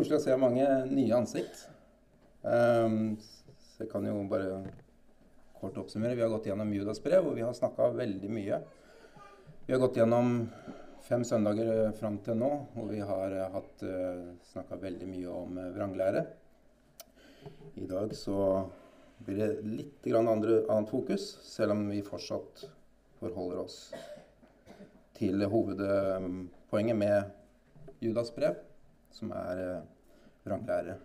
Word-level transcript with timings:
koselig 0.00 0.16
å 0.16 0.24
se 0.24 0.36
mange 0.40 0.66
nye 0.88 1.12
ansikt. 1.12 1.66
Um, 2.40 3.18
så 3.60 3.84
jeg 3.84 3.90
kan 3.92 4.06
jo 4.08 4.14
bare 4.30 4.62
kort 5.60 5.76
oppsummere. 5.76 6.16
Vi 6.16 6.24
har 6.24 6.30
gått 6.32 6.46
gjennom 6.48 6.70
Judas 6.72 7.02
brev, 7.04 7.26
og 7.28 7.36
vi 7.36 7.44
har 7.44 7.52
snakka 7.56 7.90
veldig 7.98 8.30
mye. 8.32 8.60
Vi 9.66 9.74
har 9.74 9.82
gått 9.82 9.98
gjennom 10.00 10.46
fem 11.04 11.24
søndager 11.26 11.68
eh, 11.74 11.90
fram 11.98 12.16
til 12.24 12.38
nå, 12.40 12.48
og 12.80 12.88
vi 12.92 13.02
har 13.04 13.34
uh, 13.34 13.50
hatt 13.52 13.84
uh, 13.84 14.30
snakka 14.52 14.78
veldig 14.80 15.08
mye 15.10 15.34
om 15.34 15.60
vranglære. 15.74 16.24
I 17.82 17.88
dag 17.90 18.14
så 18.16 18.38
blir 19.26 19.40
det 19.42 19.68
litt 19.68 20.08
andre, 20.16 20.62
annet 20.64 20.92
fokus, 20.92 21.26
selv 21.44 21.76
om 21.76 21.84
vi 21.92 22.00
fortsatt 22.04 22.64
forholder 23.20 23.60
oss 23.66 23.78
til 25.18 25.44
hovedpoenget 25.44 26.96
med 26.96 28.00
Judas 28.00 28.32
brev, 28.32 28.56
som 29.14 29.32
er 29.36 29.62
uh, 29.64 29.80
vranglære. 30.46 30.96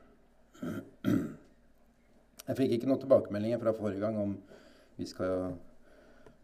Jeg 2.45 2.57
fikk 2.59 2.75
ikke 2.75 2.89
noen 2.89 3.01
tilbakemeldinger 3.01 3.61
fra 3.61 3.73
forrige 3.75 4.03
gang 4.03 4.19
om 4.21 4.35
vi 4.95 5.07
skal 5.09 5.55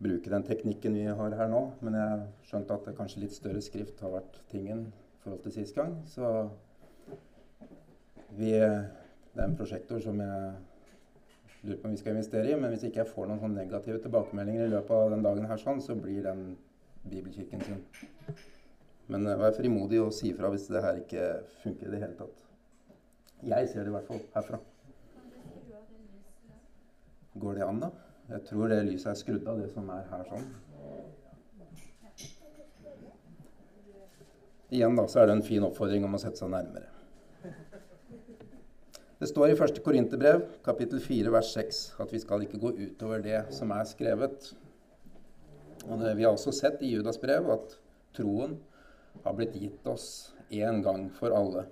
bruke 0.01 0.31
den 0.33 0.43
teknikken 0.47 0.97
vi 0.97 1.05
har 1.05 1.37
her 1.37 1.51
nå, 1.51 1.61
men 1.85 1.95
jeg 1.99 2.25
skjønte 2.49 2.75
at 2.75 2.87
det 2.89 2.97
kanskje 2.97 3.21
litt 3.23 3.35
større 3.35 3.61
skrift 3.61 4.01
har 4.01 4.15
vært 4.15 4.41
tingen 4.51 4.87
i 4.89 5.21
forhold 5.23 5.43
til 5.45 5.55
sist 5.59 5.77
gang. 5.77 5.93
Så 6.09 6.25
vi, 8.33 8.51
det 8.55 9.37
er 9.37 9.45
en 9.45 9.57
prosjektor 9.59 10.01
som 10.03 10.19
jeg 10.23 10.51
lurer 11.61 11.77
på 11.77 11.87
om 11.87 11.93
vi 11.93 12.01
skal 12.01 12.15
investere 12.15 12.49
i. 12.49 12.57
Men 12.57 12.73
hvis 12.73 12.87
ikke 12.87 13.03
jeg 13.03 13.11
får 13.11 13.29
noen 13.29 13.43
sånn 13.43 13.57
negative 13.57 14.01
tilbakemeldinger 14.01 14.65
i 14.65 14.73
løpet 14.73 14.95
av 14.97 15.13
den 15.13 15.25
dagen 15.27 15.49
her, 15.51 15.61
sånn, 15.61 15.83
så 15.85 15.97
blir 15.99 16.25
den 16.25 16.55
bibelkirken 17.05 17.61
sin. 17.67 17.85
Men 19.11 19.27
uh, 19.27 19.37
vær 19.39 19.55
frimodig 19.57 19.99
og 20.01 20.13
si 20.15 20.31
ifra 20.31 20.51
hvis 20.53 20.69
det 20.71 20.83
her 20.85 21.01
ikke 21.01 21.27
funker 21.63 21.89
i 21.89 21.93
det 21.95 22.03
hele 22.05 22.17
tatt. 22.19 22.45
Jeg 23.41 23.69
ser 23.71 23.83
det 23.83 23.91
i 23.91 23.95
hvert 23.95 24.07
fall 24.07 24.23
herfra. 24.35 24.61
Går 27.41 27.57
det 27.57 27.65
an, 27.65 27.79
da? 27.81 27.89
Jeg 28.31 28.45
tror 28.47 28.71
det 28.71 28.83
lyset 28.87 29.11
er 29.11 29.19
skrudd 29.19 29.47
av, 29.49 29.59
det 29.59 29.71
som 29.73 29.89
er 29.91 30.05
her 30.11 30.27
sånn. 30.29 30.47
Igjen 34.71 34.95
da, 34.95 35.03
så 35.11 35.19
er 35.19 35.27
det 35.27 35.35
en 35.35 35.43
fin 35.43 35.63
oppfordring 35.67 36.05
om 36.07 36.15
å 36.15 36.19
sette 36.21 36.39
seg 36.39 36.51
nærmere. 36.53 36.87
Det 39.21 39.27
står 39.29 39.51
i 39.51 39.55
1. 39.57 39.81
Korinterbrev, 39.85 40.45
kapittel 40.65 41.01
4, 41.03 41.31
vers 41.33 41.51
6, 41.53 41.81
at 42.01 42.13
vi 42.15 42.21
skal 42.23 42.45
ikke 42.45 42.59
gå 42.61 42.71
utover 42.79 43.21
det 43.25 43.41
som 43.53 43.73
er 43.75 43.83
skrevet. 43.89 44.47
Og 45.89 45.99
det, 45.99 46.15
Vi 46.17 46.23
har 46.23 46.31
også 46.31 46.53
sett 46.55 46.81
i 46.81 46.93
Judas 46.95 47.19
brev 47.21 47.51
at 47.53 47.75
troen 48.15 48.55
har 49.23 49.37
blitt 49.37 49.55
gitt 49.59 49.87
oss 49.87 50.33
én 50.49 50.81
gang 50.83 51.07
for 51.15 51.33
alle. 51.35 51.65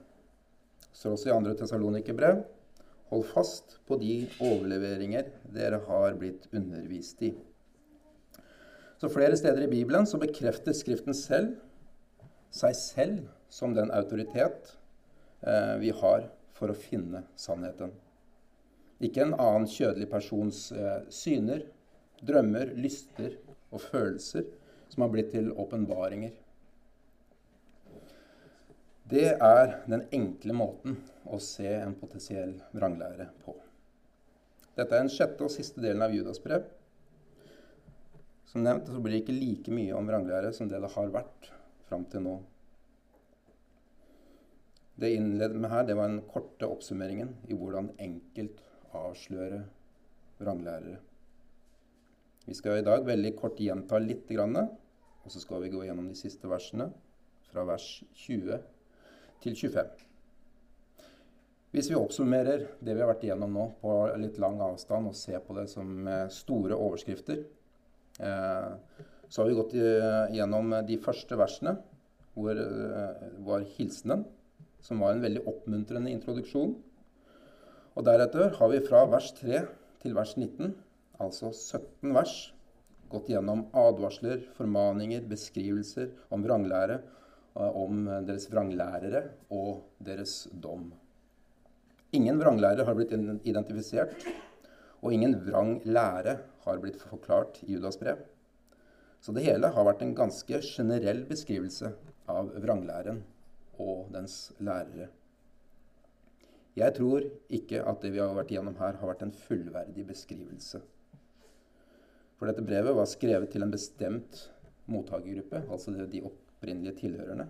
Så 0.93 1.13
også 1.13 1.29
i 1.29 1.35
2. 1.35 1.53
Tessalonikerbrev 1.59 2.43
Hold 3.09 3.25
fast 3.25 3.79
på 3.89 3.97
de 3.97 4.27
overleveringer 4.37 5.31
dere 5.55 5.79
har 5.87 6.17
blitt 6.19 6.43
undervist 6.53 7.23
i. 7.25 7.31
Så 9.01 9.09
Flere 9.09 9.37
steder 9.39 9.65
i 9.65 9.71
Bibelen 9.71 10.05
så 10.05 10.19
bekrefter 10.21 10.75
Skriften 10.77 11.15
selv 11.17 11.55
seg 12.53 12.75
selv 12.77 13.23
som 13.49 13.73
den 13.73 13.89
autoritet 13.95 14.75
eh, 15.41 15.75
vi 15.81 15.89
har 15.95 16.27
for 16.53 16.69
å 16.69 16.77
finne 16.77 17.23
sannheten. 17.39 17.95
Ikke 18.99 19.23
en 19.23 19.37
annen 19.39 19.65
kjødelig 19.69 20.09
persons 20.11 20.63
eh, 20.75 21.01
syner, 21.13 21.63
drømmer, 22.21 22.75
lyster 22.75 23.37
og 23.71 23.81
følelser 23.85 24.45
som 24.89 25.05
har 25.05 25.13
blitt 25.13 25.31
til 25.33 25.49
åpenbaringer. 25.55 26.33
Det 29.09 29.25
er 29.41 29.71
den 29.89 30.03
enkle 30.13 30.53
måten 30.53 30.99
å 31.25 31.39
se 31.41 31.65
en 31.79 31.95
potensiell 31.97 32.51
vranglære 32.75 33.25
på. 33.41 33.55
Dette 34.77 34.93
er 34.93 35.01
den 35.01 35.09
sjette 35.09 35.47
og 35.47 35.49
siste 35.49 35.81
delen 35.81 36.05
av 36.05 36.13
Judas 36.13 36.37
brev. 36.43 36.67
Som 38.51 38.67
nevnt 38.67 38.85
så 38.85 39.01
blir 39.01 39.15
det 39.15 39.23
ikke 39.23 39.37
like 39.39 39.73
mye 39.73 39.97
om 39.97 40.05
vranglære 40.09 40.53
som 40.53 40.69
det 40.69 40.83
det 40.83 40.93
har 40.93 41.11
vært 41.15 41.49
fram 41.89 42.05
til 42.11 42.25
nå. 42.27 42.35
Det 44.99 45.09
jeg 45.09 45.23
innledet 45.23 45.57
med 45.57 45.73
her, 45.73 45.89
det 45.89 45.97
var 45.97 46.11
den 46.11 46.23
korte 46.29 46.69
oppsummeringen 46.69 47.33
i 47.49 47.57
hvordan 47.57 47.89
enkelt 47.97 48.61
avsløre 48.93 49.63
vranglærere. 50.37 50.97
Vi 52.45 52.53
skal 52.57 52.83
i 52.83 52.85
dag 52.85 53.09
veldig 53.09 53.37
kort 53.41 53.57
gjenta 53.57 53.97
litt, 53.97 54.29
og 54.37 55.31
så 55.33 55.41
skal 55.41 55.63
vi 55.65 55.73
gå 55.73 55.87
gjennom 55.87 56.11
de 56.11 56.17
siste 56.19 56.49
versene, 56.49 56.91
fra 57.49 57.65
vers 57.65 57.95
20 58.27 58.59
til 59.43 59.55
25. 59.55 60.05
Hvis 61.69 61.91
vi 61.91 61.97
oppsummerer 61.99 62.65
det 62.81 62.95
vi 62.95 63.01
har 63.03 63.11
vært 63.11 63.23
igjennom 63.27 63.53
nå 63.53 63.67
på 63.83 63.93
litt 64.17 64.39
lang 64.41 64.57
avstand 64.65 65.11
og 65.11 65.17
ser 65.17 65.43
på 65.45 65.53
det 65.57 65.67
som 65.69 66.07
eh, 66.09 66.25
store 66.33 66.73
overskrifter, 66.73 67.43
eh, 68.17 68.71
så 69.29 69.43
har 69.43 69.49
vi 69.49 69.57
gått 69.59 69.75
gjennom 70.33 70.73
de 70.87 70.95
første 70.97 71.37
versene, 71.37 71.75
hvor 72.33 72.57
eh, 72.57 73.25
var 73.45 73.67
hilsenen, 73.75 74.23
som 74.81 75.03
var 75.03 75.13
en 75.13 75.21
veldig 75.21 75.43
oppmuntrende 75.51 76.09
introduksjon. 76.15 76.73
Og 77.93 78.07
deretter 78.07 78.55
har 78.57 78.71
vi 78.71 78.81
fra 78.87 79.03
vers 79.11 79.29
3 79.37 79.61
til 80.01 80.15
vers 80.17 80.33
19, 80.39 80.73
altså 81.21 81.51
17 81.51 82.15
vers, 82.15 82.35
gått 83.13 83.29
gjennom 83.29 83.67
advarsler, 83.77 84.41
formaninger, 84.57 85.21
beskrivelser 85.29 86.09
om 86.33 86.45
vranglære 86.45 87.01
om 87.53 88.05
deres 88.27 88.47
vranglærere 88.51 89.23
og 89.49 89.81
deres 90.05 90.47
dom. 90.51 90.91
Ingen 92.15 92.39
vranglære 92.41 92.85
har 92.87 92.95
blitt 92.97 93.11
identifisert, 93.45 94.23
og 94.99 95.13
ingen 95.13 95.35
vrang 95.45 95.77
lære 95.85 96.39
har 96.65 96.79
blitt 96.81 97.01
forklart 97.01 97.61
i 97.67 97.75
Judas 97.75 97.99
brev. 98.01 98.23
Så 99.21 99.35
det 99.35 99.43
hele 99.45 99.69
har 99.75 99.85
vært 99.85 100.01
en 100.01 100.15
ganske 100.17 100.61
generell 100.63 101.25
beskrivelse 101.29 101.91
av 102.31 102.49
vranglæren 102.63 103.21
og 103.79 104.09
dens 104.13 104.51
lærere. 104.59 105.09
Jeg 106.79 106.95
tror 106.95 107.25
ikke 107.51 107.81
at 107.83 108.01
det 108.01 108.13
vi 108.15 108.21
har 108.21 108.33
vært 108.37 108.53
igjennom 108.53 108.77
her, 108.79 108.95
har 108.99 109.11
vært 109.11 109.25
en 109.25 109.35
fullverdig 109.35 110.05
beskrivelse. 110.07 110.81
For 112.39 112.47
dette 112.47 112.63
brevet 112.63 112.95
var 112.95 113.09
skrevet 113.09 113.51
til 113.51 113.65
en 113.65 113.73
bestemt 113.73 114.45
mottakergruppe, 114.89 115.65
altså 115.67 115.91
de 115.91 116.23
opprinnelige 116.59 116.99
tilhørerne. 116.99 117.47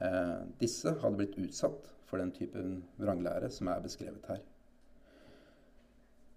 Eh, 0.00 0.40
disse 0.60 0.96
hadde 1.02 1.16
blitt 1.20 1.36
utsatt 1.38 1.92
for 2.08 2.20
den 2.20 2.32
typen 2.32 2.78
vranglære 2.96 3.50
som 3.52 3.68
er 3.68 3.82
beskrevet 3.84 4.24
her. 4.30 4.40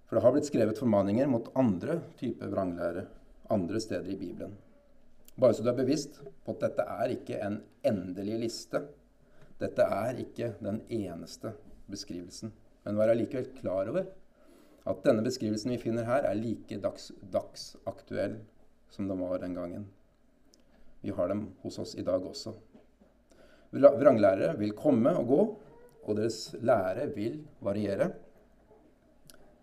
For 0.07 0.17
det 0.17 0.23
har 0.25 0.33
blitt 0.33 0.49
skrevet 0.49 0.79
formaninger 0.79 1.27
mot 1.29 1.51
andre 1.55 2.01
typer 2.19 2.51
vranglære 2.51 3.05
andre 3.53 3.79
steder 3.79 4.09
i 4.11 4.17
Bibelen. 4.17 4.55
Bare 5.39 5.53
så 5.53 5.63
du 5.63 5.69
er 5.71 5.77
bevisst 5.77 6.19
på 6.45 6.51
at 6.51 6.63
dette 6.65 6.83
er 6.83 7.13
ikke 7.13 7.37
en 7.45 7.61
endelig 7.85 8.39
liste. 8.43 8.81
Dette 9.59 9.85
er 9.85 10.19
ikke 10.19 10.55
den 10.59 10.81
eneste 10.89 11.53
beskrivelsen. 11.89 12.51
Men 12.83 12.97
vær 12.99 13.13
allikevel 13.13 13.53
klar 13.55 13.91
over 13.91 14.09
at 14.89 15.05
denne 15.05 15.23
beskrivelsen 15.23 15.71
vi 15.75 15.79
finner 15.79 16.07
her, 16.07 16.25
er 16.25 16.35
like 16.35 16.79
dags, 16.81 17.11
dagsaktuell 17.31 18.39
som 18.89 19.07
den 19.07 19.21
var 19.21 19.37
den 19.43 19.55
gangen. 19.55 19.87
Vi 21.01 21.13
har 21.15 21.31
dem 21.31 21.45
hos 21.61 21.79
oss 21.79 21.95
i 21.95 22.03
dag 22.03 22.25
også. 22.25 22.53
Vranglærere 23.71 24.57
vil 24.59 24.75
komme 24.75 25.13
og 25.15 25.27
gå, 25.29 25.41
og 26.03 26.17
deres 26.17 26.55
lære 26.65 27.07
vil 27.15 27.39
variere. 27.63 28.09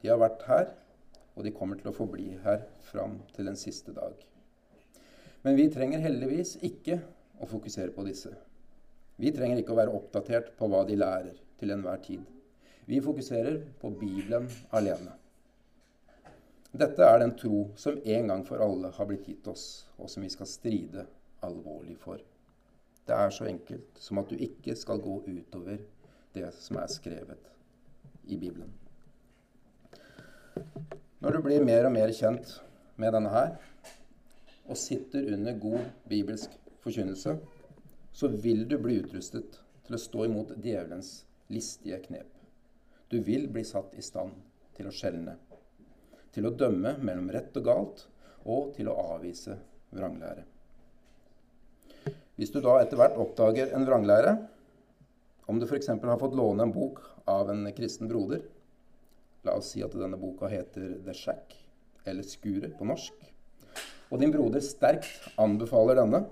De 0.02 0.08
har 0.08 0.20
vært 0.20 0.44
her, 0.46 0.70
og 1.34 1.44
de 1.44 1.52
kommer 1.52 1.81
til 1.81 1.90
å 1.90 1.96
forbli 1.96 2.31
her 2.44 2.64
fram 2.88 3.19
til 3.34 3.50
den 3.50 3.58
siste 3.61 3.93
dag. 3.96 4.14
Men 5.44 5.58
vi 5.58 5.69
trenger 5.72 6.05
heldigvis 6.05 6.56
ikke 6.64 7.00
å 7.43 7.49
fokusere 7.50 7.93
på 7.94 8.06
disse. 8.06 8.32
Vi 9.20 9.32
trenger 9.34 9.61
ikke 9.61 9.75
å 9.75 9.81
være 9.81 9.94
oppdatert 9.96 10.55
på 10.56 10.69
hva 10.70 10.84
de 10.88 10.96
lærer 10.99 11.37
til 11.61 11.72
enhver 11.72 12.00
tid. 12.05 12.25
Vi 12.87 13.02
fokuserer 13.02 13.61
på 13.81 13.90
Bibelen 13.99 14.49
alene. 14.76 15.16
Dette 16.76 17.05
er 17.05 17.20
den 17.22 17.32
tro 17.38 17.66
som 17.81 17.99
en 17.99 18.31
gang 18.31 18.43
for 18.46 18.62
alle 18.62 18.93
har 18.94 19.08
blitt 19.08 19.28
gitt 19.28 19.46
oss, 19.49 19.87
og 19.96 20.11
som 20.12 20.25
vi 20.25 20.31
skal 20.32 20.49
stride 20.50 21.06
alvorlig 21.46 21.96
for. 22.02 22.20
Det 23.06 23.14
er 23.14 23.31
så 23.31 23.46
enkelt 23.46 24.00
som 24.02 24.19
at 24.19 24.31
du 24.31 24.37
ikke 24.43 24.75
skal 24.76 25.00
gå 25.02 25.20
utover 25.26 25.78
det 26.34 26.48
som 26.58 26.81
er 26.82 26.90
skrevet 26.90 27.52
i 28.26 28.37
Bibelen. 28.37 28.72
Når 31.20 31.37
du 31.37 31.43
blir 31.44 31.64
mer 31.64 31.87
og 31.87 31.94
mer 31.94 32.12
kjent 32.12 32.58
med 32.96 33.14
denne 33.14 33.31
her, 33.32 33.54
og 34.66 34.76
sitter 34.76 35.28
under 35.34 35.58
god 35.62 35.84
bibelsk 36.08 36.56
forkynnelse, 36.82 37.37
så 38.12 38.28
vil 38.28 38.64
du 38.69 38.78
bli 38.82 38.99
utrustet 39.04 39.60
til 39.87 39.96
å 39.96 40.00
stå 40.00 40.26
imot 40.26 40.56
djevelens 40.62 41.20
listige 41.52 42.00
knep. 42.08 42.32
Du 43.10 43.20
vil 43.22 43.46
bli 43.52 43.62
satt 43.64 43.94
i 43.94 44.02
stand 44.02 44.34
til 44.75 44.88
å 44.88 44.94
skjelne, 44.94 45.37
til 46.34 46.49
å 46.49 46.54
dømme 46.58 46.96
mellom 46.99 47.31
rett 47.31 47.54
og 47.60 47.69
galt, 47.69 48.06
og 48.46 48.75
til 48.76 48.90
å 48.90 48.99
avvise 49.14 49.56
vranglære. 49.94 50.56
Hvis 52.37 52.53
du 52.53 52.61
da 52.61 52.75
etter 52.83 53.00
hvert 53.00 53.17
oppdager 53.21 53.73
en 53.75 53.87
vranglære, 53.88 54.37
Om 55.47 55.61
du 55.61 55.67
f.eks. 55.67 55.87
har 55.87 56.19
fått 56.19 56.35
låne 56.35 56.65
en 56.65 56.73
bok 56.75 56.99
av 57.31 57.50
en 57.53 57.69
kristen 57.71 58.09
broder, 58.11 58.41
la 59.47 59.53
oss 59.55 59.69
si 59.71 59.83
at 59.87 59.93
denne 59.94 60.19
boka 60.19 60.49
heter 60.50 60.97
The 61.06 61.15
Shack, 61.15 61.55
eller 62.03 62.27
Skuret 62.27 62.75
på 62.75 62.88
norsk, 62.88 63.15
og 64.11 64.19
din 64.19 64.35
broder 64.35 64.65
sterkt 64.67 65.29
anbefaler 65.38 66.00
denne, 66.00 66.25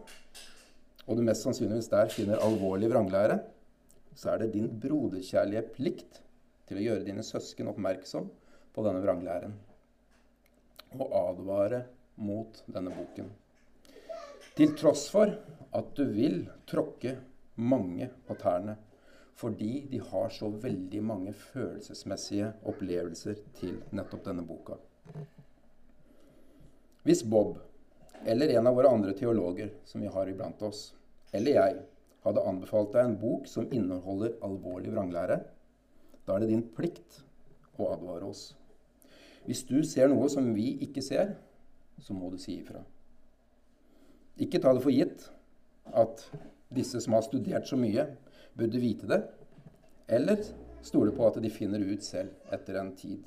og 1.06 1.14
du 1.14 1.22
mest 1.22 1.46
sannsynligvis 1.46 1.92
der 1.92 2.10
finner 2.10 2.42
alvorlig 2.42 2.90
vranglære, 2.90 3.38
så 4.18 4.32
er 4.32 4.42
det 4.42 4.50
din 4.56 4.66
broderkjærlige 4.82 5.62
plikt 5.76 6.20
til 6.66 6.80
å 6.80 6.84
gjøre 6.88 7.06
dine 7.06 7.22
søsken 7.22 7.70
oppmerksom 7.70 8.26
på 8.74 8.86
denne 8.86 9.02
vranglæren 9.06 9.54
og 10.98 11.06
advare 11.22 11.84
mot 12.18 12.62
denne 12.66 12.90
boken. 12.98 13.30
Til 14.54 14.76
tross 14.78 15.08
for 15.10 15.32
at 15.74 15.86
du 15.98 16.04
vil 16.14 16.44
tråkke 16.70 17.16
mange 17.58 18.06
på 18.26 18.36
tærne 18.38 18.76
fordi 19.34 19.80
de 19.90 19.98
har 19.98 20.28
så 20.30 20.46
veldig 20.62 21.00
mange 21.02 21.32
følelsesmessige 21.34 22.52
opplevelser 22.70 23.40
til 23.58 23.80
nettopp 23.90 24.22
denne 24.28 24.44
boka. 24.46 24.76
Hvis 27.02 27.24
Bob, 27.26 27.58
eller 28.22 28.54
en 28.54 28.70
av 28.70 28.78
våre 28.78 28.94
andre 28.94 29.16
teologer 29.18 29.74
som 29.90 30.06
vi 30.06 30.14
har 30.14 30.30
iblant 30.30 30.62
oss, 30.62 30.84
eller 31.34 31.58
jeg, 31.58 31.82
hadde 32.22 32.46
anbefalt 32.46 32.94
deg 32.94 33.10
en 33.10 33.18
bok 33.20 33.50
som 33.50 33.66
inneholder 33.74 34.38
alvorlig 34.46 34.94
vranglære, 34.94 35.42
da 36.24 36.36
er 36.36 36.44
det 36.44 36.52
din 36.54 36.66
plikt 36.78 37.24
å 37.74 37.90
advare 37.90 38.30
oss. 38.30 38.52
Hvis 39.50 39.66
du 39.66 39.80
ser 39.82 40.14
noe 40.14 40.30
som 40.30 40.54
vi 40.54 40.76
ikke 40.86 41.02
ser, 41.02 41.34
så 41.98 42.14
må 42.14 42.30
du 42.30 42.38
si 42.38 42.60
ifra. 42.62 42.86
Ikke 44.40 44.58
ta 44.58 44.72
det 44.74 44.82
for 44.82 44.94
gitt 44.94 45.28
at 45.94 46.24
disse 46.74 47.00
som 47.00 47.14
har 47.14 47.22
studert 47.26 47.68
så 47.68 47.78
mye, 47.78 48.06
burde 48.58 48.80
vite 48.82 49.08
det. 49.10 49.20
Eller 50.10 50.42
stole 50.84 51.14
på 51.14 51.26
at 51.28 51.38
de 51.42 51.50
finner 51.52 51.82
ut 51.82 52.04
selv 52.04 52.52
etter 52.52 52.78
en 52.80 52.92
tid. 52.98 53.22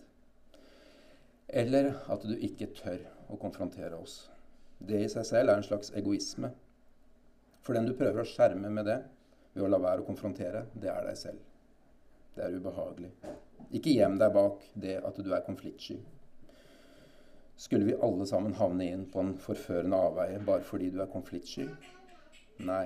Eller 1.48 1.94
at 2.12 2.26
du 2.28 2.36
ikke 2.36 2.72
tør 2.76 3.00
å 3.32 3.40
konfrontere 3.40 3.96
oss. 3.98 4.26
Det 4.78 5.00
i 5.06 5.10
seg 5.10 5.26
selv 5.26 5.52
er 5.52 5.62
en 5.62 5.66
slags 5.66 5.94
egoisme. 5.96 6.52
For 7.64 7.76
den 7.76 7.88
du 7.88 7.96
prøver 7.98 8.22
å 8.24 8.28
skjerme 8.28 8.70
med 8.72 8.88
det 8.88 9.00
ved 9.56 9.66
å 9.66 9.72
la 9.72 9.80
være 9.82 10.04
å 10.04 10.08
konfrontere, 10.08 10.68
det 10.76 10.92
er 10.92 11.08
deg 11.08 11.18
selv. 11.20 11.40
Det 12.36 12.46
er 12.46 12.60
ubehagelig. 12.60 13.10
Ikke 13.74 13.96
gjem 13.96 14.20
deg 14.22 14.36
bak 14.36 14.62
det 14.76 15.00
at 15.08 15.18
du 15.24 15.32
er 15.34 15.46
konfliktsky. 15.48 15.98
Skulle 17.58 17.86
vi 17.86 17.96
alle 18.06 18.26
sammen 18.30 18.54
havne 18.54 18.86
inn 18.86 19.08
på 19.10 19.24
en 19.24 19.34
forførende 19.42 19.98
avveie 19.98 20.42
bare 20.46 20.66
fordi 20.66 20.92
du 20.94 21.00
er 21.02 21.10
konfliktsky? 21.10 21.66
Nei, 22.68 22.86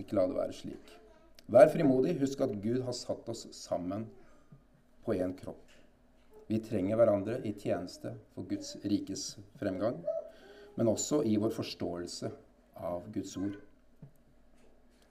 ikke 0.00 0.16
la 0.16 0.24
det 0.30 0.38
være 0.38 0.56
slik. 0.56 0.94
Vær 1.52 1.68
frimodig. 1.68 2.14
Husk 2.22 2.40
at 2.40 2.54
Gud 2.62 2.80
har 2.86 2.96
satt 2.96 3.28
oss 3.28 3.44
sammen 3.52 4.06
på 5.04 5.16
én 5.20 5.34
kropp. 5.36 5.60
Vi 6.48 6.60
trenger 6.64 6.96
hverandre 6.96 7.36
i 7.44 7.52
tjeneste 7.52 8.14
for 8.32 8.48
Guds 8.48 8.78
rikes 8.84 9.26
fremgang, 9.60 10.00
men 10.76 10.88
også 10.88 11.20
i 11.28 11.36
vår 11.40 11.52
forståelse 11.56 12.32
av 12.80 13.04
Guds 13.12 13.36
ord. 13.36 13.60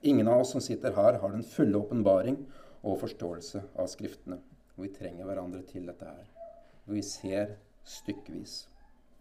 Ingen 0.02 0.26
av 0.28 0.42
oss 0.42 0.56
som 0.56 0.62
sitter 0.62 0.94
her, 0.98 1.20
har 1.22 1.30
den 1.30 1.46
fulle 1.46 1.78
åpenbaring 1.78 2.40
og 2.82 2.98
forståelse 3.04 3.62
av 3.78 3.86
Skriftene. 3.90 4.40
Vi 4.74 4.90
trenger 4.90 5.28
hverandre 5.28 5.62
til 5.70 5.86
dette 5.86 6.08
her. 6.08 6.26
Vi 6.90 7.02
ser 7.06 7.54
stykkevis, 7.86 8.64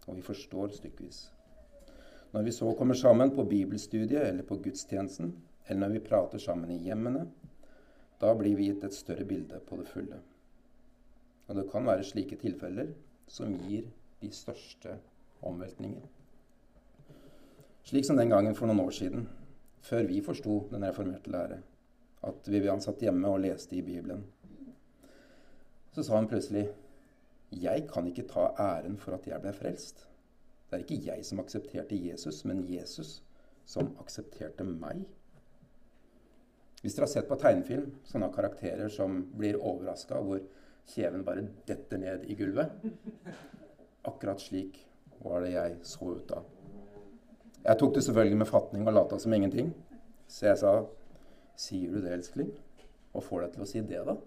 og 0.07 0.15
vi 0.17 0.25
forstår 0.25 0.73
stykkevis. 0.75 1.21
Når 2.31 2.43
vi 2.47 2.51
så 2.55 2.71
kommer 2.77 2.95
sammen 2.95 3.33
på 3.35 3.43
bibelstudiet 3.43 4.27
eller 4.27 4.43
på 4.43 4.57
gudstjenesten, 4.63 5.33
eller 5.67 5.79
når 5.79 5.93
vi 5.93 6.05
prater 6.05 6.39
sammen 6.39 6.71
i 6.71 6.79
hjemmene, 6.85 7.25
da 8.21 8.33
blir 8.37 8.55
vi 8.55 8.69
gitt 8.69 8.83
et 8.85 8.95
større 8.95 9.25
bilde 9.25 9.59
på 9.67 9.77
det 9.79 9.87
fulle. 9.89 10.19
Og 11.47 11.55
det 11.57 11.67
kan 11.71 11.85
være 11.85 12.05
slike 12.07 12.37
tilfeller 12.39 12.93
som 13.27 13.55
gir 13.65 13.89
de 14.21 14.31
største 14.31 14.95
omveltninger. 15.41 16.03
Slik 17.83 18.05
som 18.05 18.19
den 18.19 18.29
gangen 18.29 18.55
for 18.55 18.69
noen 18.69 18.85
år 18.85 18.93
siden, 18.95 19.25
før 19.81 20.05
vi 20.07 20.21
forsto 20.21 20.67
den 20.71 20.85
reformerte 20.85 21.31
lære, 21.33 21.57
at 22.21 22.47
Vivian 22.53 22.81
satt 22.81 23.01
hjemme 23.01 23.27
og 23.27 23.41
leste 23.41 23.75
i 23.75 23.81
Bibelen. 23.81 24.21
Så 25.91 26.05
sa 26.05 26.19
hun 26.19 26.29
plutselig 26.29 26.67
Jeg 27.51 27.87
kan 27.91 28.07
ikke 28.07 28.27
ta 28.29 28.51
æren 28.59 28.97
for 28.97 29.17
at 29.17 29.27
jeg 29.27 29.41
ble 29.43 29.51
frelst. 29.53 30.05
Det 30.69 30.77
er 30.77 30.85
ikke 30.85 31.05
jeg 31.11 31.25
som 31.27 31.41
aksepterte 31.43 31.97
Jesus, 31.99 32.45
men 32.47 32.63
Jesus 32.69 33.17
som 33.67 33.91
aksepterte 33.99 34.63
meg. 34.63 35.03
Hvis 36.81 36.95
dere 36.95 37.05
har 37.05 37.11
sett 37.11 37.27
på 37.29 37.37
tegnefilm 37.37 37.91
sånne 38.07 38.31
karakterer 38.33 38.89
som 38.89 39.19
blir 39.37 39.59
overraska, 39.59 40.21
hvor 40.23 40.39
kjeven 40.89 41.25
bare 41.27 41.43
detter 41.67 42.01
ned 42.01 42.23
i 42.25 42.35
gulvet 42.39 42.71
Akkurat 44.09 44.41
slik 44.41 44.79
var 45.21 45.43
det 45.45 45.51
jeg 45.53 45.75
så 45.85 46.15
ut 46.15 46.25
da. 46.31 46.39
Jeg 47.61 47.77
tok 47.77 47.93
det 47.93 48.01
selvfølgelig 48.07 48.39
med 48.41 48.49
fatning 48.49 48.87
og 48.87 48.95
lata 48.95 49.19
som 49.21 49.33
ingenting. 49.33 49.69
Så 50.27 50.47
jeg 50.47 50.57
sa, 50.57 50.85
'Sier 51.55 51.91
du 51.91 52.01
det, 52.01 52.13
elskling? 52.13 52.49
Og 53.13 53.23
får 53.23 53.41
deg 53.41 53.51
til 53.53 53.61
å 53.61 53.65
si 53.65 53.81
det, 53.81 54.05
da?' 54.05 54.17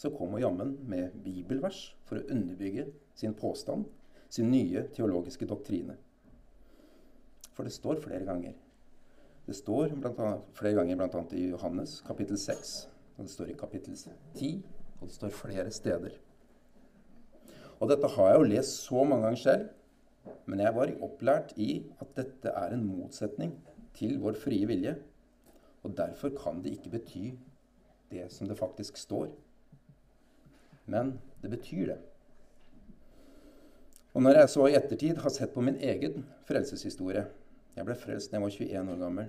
Så 0.00 0.08
kom 0.14 0.32
hun 0.32 0.40
jammen 0.40 0.78
med 0.88 1.12
bibelvers 1.20 1.90
for 2.08 2.16
å 2.16 2.28
underbygge 2.32 2.86
sin 3.20 3.34
påstand, 3.36 3.84
sin 4.32 4.48
nye 4.48 4.86
teologiske 4.96 5.48
doktrine. 5.50 5.98
For 7.52 7.68
det 7.68 7.74
står 7.74 8.00
flere 8.00 8.24
ganger. 8.24 8.54
Det 9.44 9.56
står 9.58 9.92
annet, 9.98 10.46
flere 10.56 10.78
ganger 10.78 10.96
bl.a. 10.96 11.24
i 11.36 11.50
Johannes 11.50 11.98
kapittel 12.06 12.38
6, 12.40 12.72
og 13.18 13.26
det 13.26 13.34
står 13.34 13.52
i 13.52 13.58
kapittel 13.60 13.98
10, 13.98 14.62
og 15.00 15.10
det 15.10 15.16
står 15.18 15.36
flere 15.36 15.74
steder. 15.74 16.16
Og 17.80 17.92
dette 17.92 18.08
har 18.14 18.30
jeg 18.30 18.40
jo 18.40 18.48
lest 18.54 18.80
så 18.86 19.04
mange 19.04 19.26
ganger 19.26 19.42
selv, 19.44 19.68
men 20.48 20.64
jeg 20.64 20.76
var 20.76 20.94
opplært 21.04 21.52
i 21.60 21.68
at 22.00 22.16
dette 22.16 22.56
er 22.56 22.72
en 22.76 22.88
motsetning 22.88 23.52
til 23.96 24.16
vår 24.22 24.40
frie 24.40 24.68
vilje. 24.68 24.96
Og 25.84 25.92
derfor 25.96 26.32
kan 26.36 26.64
det 26.64 26.78
ikke 26.78 26.96
bety 26.96 27.26
det 28.12 28.30
som 28.32 28.48
det 28.48 28.56
faktisk 28.56 28.96
står. 29.00 29.28
Men 30.90 31.18
det 31.42 31.52
betyr 31.52 31.92
det. 31.92 31.98
Og 34.14 34.24
når 34.24 34.40
jeg 34.40 34.50
så 34.50 34.66
i 34.66 34.74
ettertid 34.74 35.20
har 35.22 35.30
sett 35.30 35.52
på 35.54 35.62
min 35.62 35.78
egen 35.78 36.24
frelseshistorie 36.48 37.28
Jeg 37.76 37.86
ble 37.86 37.94
frelst 37.94 38.32
da 38.32 38.36
jeg 38.36 38.42
var 38.42 38.54
21 38.56 38.88
år 38.92 38.98
gammel. 38.98 39.28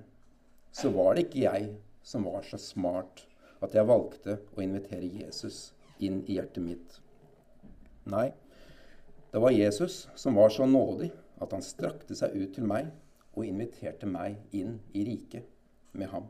Så 0.74 0.90
var 0.90 1.14
det 1.14 1.28
ikke 1.28 1.44
jeg 1.44 1.68
som 2.04 2.26
var 2.26 2.42
så 2.48 2.58
smart 2.58 3.22
at 3.62 3.76
jeg 3.78 3.86
valgte 3.86 4.40
å 4.58 4.64
invitere 4.64 5.06
Jesus 5.06 5.76
inn 6.02 6.24
i 6.26 6.40
hjertet 6.40 6.66
mitt. 6.66 6.96
Nei, 8.10 8.32
det 9.32 9.44
var 9.44 9.54
Jesus 9.54 10.08
som 10.18 10.40
var 10.40 10.50
så 10.50 10.66
nådig 10.66 11.12
at 11.42 11.54
han 11.54 11.62
strakte 11.62 12.18
seg 12.18 12.34
ut 12.34 12.56
til 12.58 12.66
meg 12.66 12.90
og 13.36 13.46
inviterte 13.46 14.10
meg 14.10 14.42
inn 14.58 14.80
i 14.98 15.06
riket 15.06 15.46
med 15.94 16.10
ham. 16.10 16.26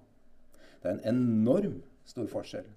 Det 0.83 0.91
er 0.91 0.99
en 0.99 1.07
enorm 1.15 1.79
stor 2.05 2.27
forskjell 2.27 2.67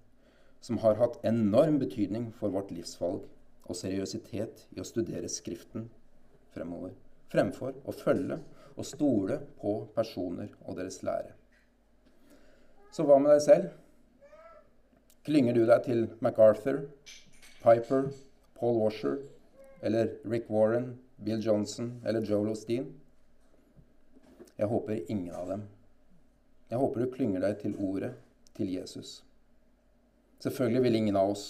som 0.65 0.79
har 0.81 0.97
hatt 0.97 1.19
enorm 1.29 1.77
betydning 1.79 2.31
for 2.33 2.55
vårt 2.55 2.71
livsvalg 2.73 3.27
og 3.69 3.77
seriøsitet 3.77 4.63
i 4.73 4.81
å 4.81 4.87
studere 4.89 5.29
Skriften 5.29 5.91
fremover, 6.55 6.95
fremfor 7.29 7.75
å 7.85 7.93
følge 7.93 8.39
og 8.75 8.87
stole 8.89 9.43
på 9.61 9.75
personer 9.97 10.55
og 10.65 10.79
deres 10.79 11.03
lære. 11.05 11.35
Så 12.95 13.05
hva 13.05 13.19
med 13.21 13.35
deg 13.35 13.43
selv? 13.45 13.75
Klynger 15.27 15.57
du 15.57 15.65
deg 15.69 15.85
til 15.85 16.03
MacArthur, 16.25 16.85
Piper, 17.61 18.09
Paul 18.57 18.81
Washer 18.81 19.19
eller 19.85 20.15
Rick 20.25 20.49
Warren, 20.53 20.95
Bill 21.25 21.45
Johnson 21.45 21.99
eller 22.05 22.25
Joel 22.25 22.55
Osteen? 22.55 22.89
Jeg 24.57 24.71
håper 24.71 25.05
ingen 25.09 25.35
av 25.35 25.53
dem. 25.53 25.69
Jeg 26.71 26.81
håper 26.81 27.05
du 27.05 27.13
klynger 27.13 27.45
deg 27.45 27.61
til 27.61 27.77
ordet 27.83 28.15
til 28.57 28.73
Jesus. 28.79 29.25
Selvfølgelig 30.45 30.83
vil 30.85 30.99
ingen 30.99 31.17
av 31.17 31.31
oss 31.33 31.45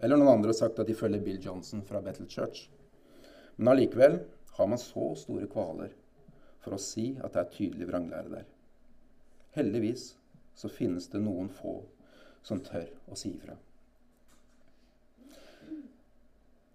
eller 0.00 0.16
noen 0.16 0.38
andre 0.38 0.54
sagt 0.56 0.78
at 0.80 0.88
de 0.88 0.96
følger 0.96 1.20
Bill 1.20 1.40
Johnson 1.44 1.82
fra 1.84 2.00
Battle 2.00 2.24
Church. 2.28 2.70
Men 3.56 3.74
allikevel 3.74 4.22
har 4.56 4.68
man 4.70 4.80
så 4.80 5.10
store 5.20 5.48
kvaler 5.50 5.92
for 6.64 6.72
å 6.72 6.80
si 6.80 7.10
at 7.20 7.34
det 7.34 7.42
er 7.42 7.50
tydelig 7.52 7.88
vranglære 7.90 8.32
der. 8.32 8.46
Heldigvis 9.56 10.14
så 10.56 10.70
finnes 10.72 11.08
det 11.12 11.20
noen 11.20 11.50
få 11.52 11.82
som 12.46 12.62
tør 12.64 12.88
å 13.12 13.18
si 13.18 13.34
ifra. 13.34 13.58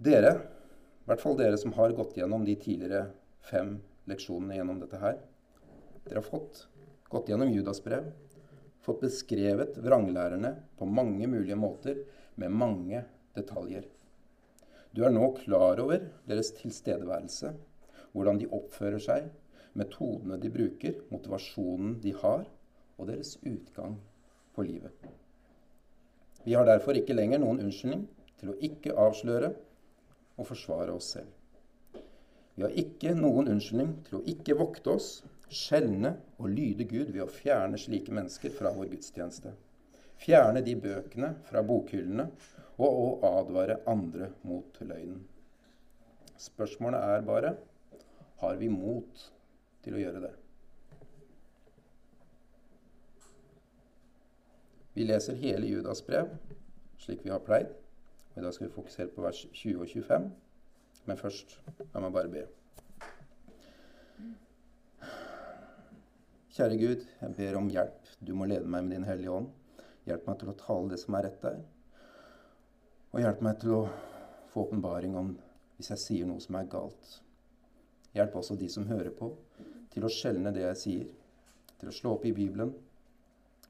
Dere 0.06 0.36
i 0.36 1.10
hvert 1.10 1.22
fall 1.24 1.38
dere 1.40 1.58
som 1.58 1.74
har 1.78 1.98
gått 1.98 2.18
gjennom 2.20 2.46
de 2.46 2.56
tidligere 2.62 3.08
fem 3.46 3.80
leksjonene 4.10 4.60
gjennom 4.60 4.82
dette 4.82 5.02
her. 5.02 5.18
Dere 6.06 6.22
har 6.22 6.30
fått 6.30 6.68
gått 7.10 7.30
gjennom 7.30 7.50
Judas 7.54 7.82
brev, 7.82 8.12
fått 8.86 9.02
beskrevet 9.04 9.78
vranglærerne 9.82 10.54
på 10.78 10.88
mange 10.88 11.28
mulige 11.28 11.58
måter 11.58 12.04
med 12.40 12.54
mange 12.54 13.02
detaljer. 13.36 13.88
Du 14.96 15.04
er 15.04 15.12
nå 15.12 15.32
klar 15.42 15.82
over 15.84 16.06
deres 16.30 16.54
tilstedeværelse, 16.56 17.52
hvordan 18.14 18.40
de 18.40 18.48
oppfører 18.56 19.02
seg, 19.04 19.28
metodene 19.76 20.38
de 20.40 20.52
bruker, 20.54 21.02
motivasjonen 21.12 21.98
de 22.04 22.14
har, 22.22 22.46
og 22.96 23.10
deres 23.10 23.36
utgang 23.44 23.98
på 24.56 24.64
livet. 24.64 25.10
Vi 26.46 26.54
har 26.56 26.68
derfor 26.70 26.96
ikke 26.96 27.18
lenger 27.18 27.42
noen 27.42 27.60
unnskyldning 27.66 28.06
til 28.40 28.54
å 28.54 28.60
ikke 28.64 28.96
avsløre 29.02 29.52
og 30.38 30.48
forsvare 30.48 30.96
oss 30.96 31.10
selv. 31.18 31.32
Vi 32.56 32.64
har 32.64 32.76
ikke 32.80 33.12
noen 33.18 33.50
unnskyldning 33.52 33.98
til 34.08 34.22
å 34.22 34.26
ikke 34.32 34.56
vokte 34.62 34.94
oss, 34.96 35.10
skjelne 35.56 36.16
og 36.38 36.52
lyde 36.52 36.88
Gud 36.90 37.12
ved 37.14 37.24
å 37.24 37.32
fjerne 37.32 37.80
slike 37.80 38.14
mennesker 38.16 38.54
fra 38.54 38.74
vår 38.76 38.92
gudstjeneste. 38.94 39.54
Fjerne 40.20 40.62
de 40.64 40.76
bøkene 40.80 41.34
fra 41.48 41.64
bokhyllene 41.66 42.28
og 42.76 43.00
å 43.02 43.08
advare 43.40 43.80
andre 43.90 44.32
mot 44.48 44.80
løgnen. 44.82 45.24
Spørsmålet 46.40 47.04
er 47.16 47.28
bare 47.28 47.54
har 48.42 48.58
vi 48.60 48.70
mot 48.72 49.30
til 49.84 49.96
å 49.96 50.02
gjøre 50.02 50.24
det. 50.26 50.34
Vi 54.96 55.04
leser 55.04 55.40
hele 55.40 55.68
Judas 55.68 56.02
brev, 56.08 56.30
slik 57.04 57.24
vi 57.26 57.32
har 57.32 57.44
pleid. 57.44 57.72
I 58.36 58.44
dag 58.44 58.54
skal 58.56 58.68
vi 58.68 58.76
fokusere 58.76 59.12
på 59.12 59.24
vers 59.24 59.42
20 59.52 59.82
og 59.84 59.90
25. 59.92 60.30
Men 61.06 61.20
først 61.20 61.58
la 61.94 62.04
meg 62.04 62.16
bare 62.16 62.32
be. 62.32 62.46
Kjære 66.56 66.76
Gud, 66.80 67.02
jeg 67.20 67.34
ber 67.36 67.58
om 67.60 67.66
hjelp. 67.68 68.06
Du 68.24 68.30
må 68.32 68.46
lede 68.48 68.70
meg 68.72 68.86
med 68.86 68.94
Din 68.96 69.04
Hellige 69.04 69.32
Ånd. 69.42 69.50
Hjelp 70.08 70.30
meg 70.30 70.38
til 70.40 70.52
å 70.54 70.54
tale 70.56 70.94
det 70.94 71.00
som 71.02 71.18
er 71.18 71.26
rett 71.28 71.42
der. 71.44 71.58
Og 73.12 73.20
hjelp 73.20 73.42
meg 73.44 73.58
til 73.60 73.74
å 73.76 73.80
få 74.54 74.64
åpenbaring 74.64 75.18
om 75.20 75.34
hvis 75.76 75.92
jeg 75.92 76.04
sier 76.06 76.30
noe 76.30 76.40
som 76.40 76.56
er 76.56 76.70
galt. 76.72 77.10
Hjelp 78.16 78.40
også 78.40 78.56
de 78.62 78.72
som 78.72 78.88
hører 78.88 79.12
på, 79.20 79.34
til 79.92 80.08
å 80.08 80.14
skjelne 80.16 80.56
det 80.56 80.64
jeg 80.64 80.80
sier, 80.86 81.12
til 81.76 81.92
å 81.92 81.98
slå 82.00 82.16
opp 82.16 82.24
i 82.24 82.32
Bibelen 82.40 82.72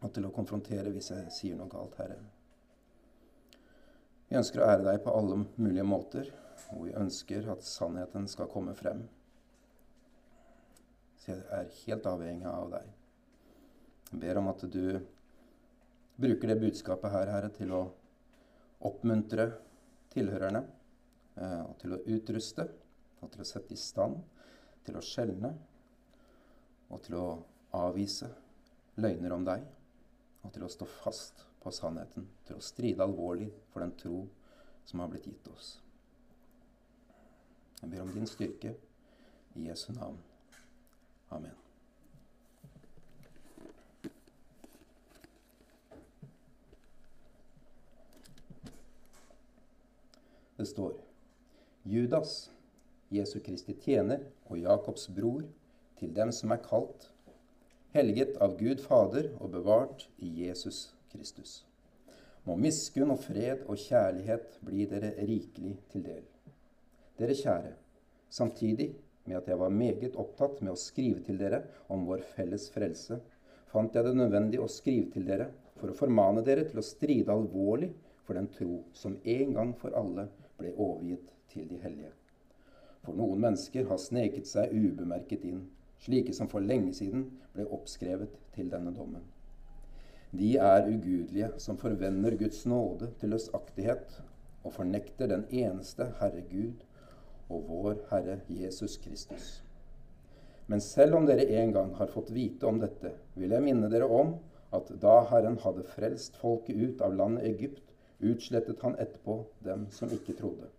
og 0.04 0.14
til 0.14 0.30
å 0.30 0.34
konfrontere 0.38 0.94
hvis 0.94 1.10
jeg 1.16 1.34
sier 1.34 1.58
noe 1.58 1.72
galt, 1.74 1.98
Herre. 1.98 2.22
Vi 4.30 4.38
ønsker 4.38 4.62
å 4.62 4.70
ære 4.76 4.92
deg 4.92 5.02
på 5.02 5.18
alle 5.24 5.42
mulige 5.58 5.90
måter, 5.90 6.30
og 6.70 6.86
vi 6.86 6.94
ønsker 7.02 7.50
at 7.50 7.66
sannheten 7.66 8.30
skal 8.30 8.54
komme 8.54 8.78
frem. 8.78 9.08
Så 11.26 11.34
jeg 11.34 11.42
er 11.58 11.70
helt 11.88 12.06
avhengig 12.06 12.46
av 12.46 12.68
deg. 12.70 12.90
Jeg 14.12 14.20
ber 14.22 14.38
om 14.38 14.50
at 14.52 14.62
du 14.70 15.00
bruker 16.22 16.52
det 16.52 16.60
budskapet 16.62 17.10
her, 17.16 17.32
Herre, 17.34 17.50
til 17.50 17.72
å 17.74 17.80
oppmuntre 18.86 19.48
tilhørerne, 20.14 20.62
eh, 21.42 21.64
og 21.66 21.74
til 21.82 21.96
å 21.96 22.02
utruste, 22.14 22.68
og 23.26 23.32
til 23.34 23.42
å 23.42 23.48
sette 23.50 23.74
i 23.74 23.80
stand, 23.82 24.20
til 24.86 25.00
å 25.00 25.02
skjelne, 25.02 25.52
og 26.94 27.02
til 27.08 27.18
å 27.18 27.26
avvise 27.74 28.30
løgner 29.02 29.34
om 29.34 29.48
deg, 29.50 29.66
og 30.46 30.54
til 30.54 30.68
å 30.68 30.70
stå 30.70 30.86
fast 31.00 31.42
på 31.64 31.74
sannheten, 31.74 32.30
til 32.46 32.62
å 32.62 32.68
stride 32.70 33.02
alvorlig 33.02 33.50
for 33.74 33.82
den 33.82 33.98
tro 33.98 34.22
som 34.86 35.02
har 35.02 35.10
blitt 35.10 35.26
gitt 35.26 35.50
oss. 35.50 35.74
Jeg 37.82 37.90
ber 37.90 38.06
om 38.06 38.14
din 38.14 38.30
styrke 38.30 38.78
i 39.58 39.66
Jesu 39.72 39.90
navn. 39.98 40.22
Amen. 41.36 41.52
Det 50.56 50.66
står 50.66 50.94
Judas, 51.84 52.52
Jesu 53.10 53.40
Kristi 53.44 53.76
tjener 53.84 54.24
og 54.48 54.60
Jakobs 54.60 55.10
bror, 55.12 55.44
til 56.00 56.16
dem 56.16 56.32
som 56.36 56.52
er 56.52 56.64
kalt, 56.64 57.10
helget 57.96 58.36
av 58.44 58.58
Gud 58.60 58.82
Fader 58.84 59.30
og 59.40 59.52
bevart 59.54 60.08
i 60.18 60.32
Jesus 60.46 60.90
Kristus. 61.12 61.66
Må 62.48 62.56
miskunn 62.60 63.14
og 63.14 63.22
fred 63.24 63.64
og 63.66 63.80
kjærlighet 63.80 64.60
bli 64.66 64.88
dere 64.90 65.14
rikelig 65.28 65.76
til 65.92 66.04
del. 66.08 66.26
Dere 67.20 67.36
kjære, 67.38 67.72
samtidig 68.30 68.90
med 69.26 69.38
at 69.40 69.48
jeg 69.50 69.60
var 69.60 69.74
meget 69.74 70.18
opptatt 70.22 70.62
med 70.62 70.74
å 70.74 70.80
skrive 70.80 71.24
til 71.26 71.38
dere 71.42 71.64
om 71.92 72.06
vår 72.08 72.24
felles 72.36 72.68
frelse, 72.74 73.20
fant 73.72 73.96
jeg 73.96 74.06
det 74.06 74.16
nødvendig 74.18 74.62
å 74.62 74.72
skrive 74.72 75.10
til 75.14 75.26
dere 75.28 75.50
for 75.80 75.92
å 75.92 75.98
formane 75.98 76.44
dere 76.46 76.66
til 76.70 76.80
å 76.80 76.86
stride 76.86 77.34
alvorlig 77.34 77.92
for 78.26 78.38
den 78.38 78.48
tro 78.54 78.84
som 78.94 79.18
en 79.24 79.56
gang 79.58 79.74
for 79.80 79.96
alle 79.98 80.28
ble 80.60 80.74
overgitt 80.78 81.34
til 81.52 81.68
de 81.70 81.80
hellige. 81.82 82.14
For 83.06 83.18
noen 83.18 83.42
mennesker 83.44 83.86
har 83.90 84.02
sneket 84.02 84.50
seg 84.50 84.74
ubemerket 84.74 85.44
inn, 85.46 85.66
slike 86.02 86.34
som 86.34 86.50
for 86.50 86.66
lenge 86.66 86.94
siden 86.98 87.28
ble 87.54 87.68
oppskrevet 87.76 88.34
til 88.56 88.72
denne 88.72 88.94
dommen. 88.96 89.24
De 90.36 90.56
er 90.60 90.90
ugudelige 90.90 91.52
som 91.62 91.78
forvender 91.80 92.36
Guds 92.40 92.66
nåde 92.68 93.12
til 93.20 93.32
løsaktighet 93.36 94.18
og 94.66 94.74
fornekter 94.74 95.30
den 95.32 95.46
eneste 95.54 96.10
Herre 96.20 96.42
Gud 96.50 96.82
og 97.50 97.68
vår 97.70 97.98
Herre 98.10 98.40
Jesus 98.50 98.98
Kristus. 98.98 99.62
Men 100.68 100.82
selv 100.82 101.16
om 101.20 101.28
dere 101.30 101.46
en 101.62 101.74
gang 101.74 101.92
har 102.00 102.10
fått 102.10 102.32
vite 102.34 102.66
om 102.66 102.80
dette, 102.82 103.12
vil 103.36 103.54
jeg 103.54 103.66
minne 103.66 103.90
dere 103.92 104.08
om 104.10 104.34
at 104.74 104.90
da 105.02 105.20
Herren 105.30 105.60
hadde 105.62 105.86
frelst 105.92 106.40
folket 106.42 106.80
ut 106.80 107.04
av 107.06 107.14
landet 107.16 107.46
Egypt, 107.52 107.84
utslettet 108.20 108.82
han 108.82 108.98
etterpå 108.98 109.44
dem 109.66 109.86
som 109.94 110.10
ikke 110.12 110.34
trodde. 110.40 110.72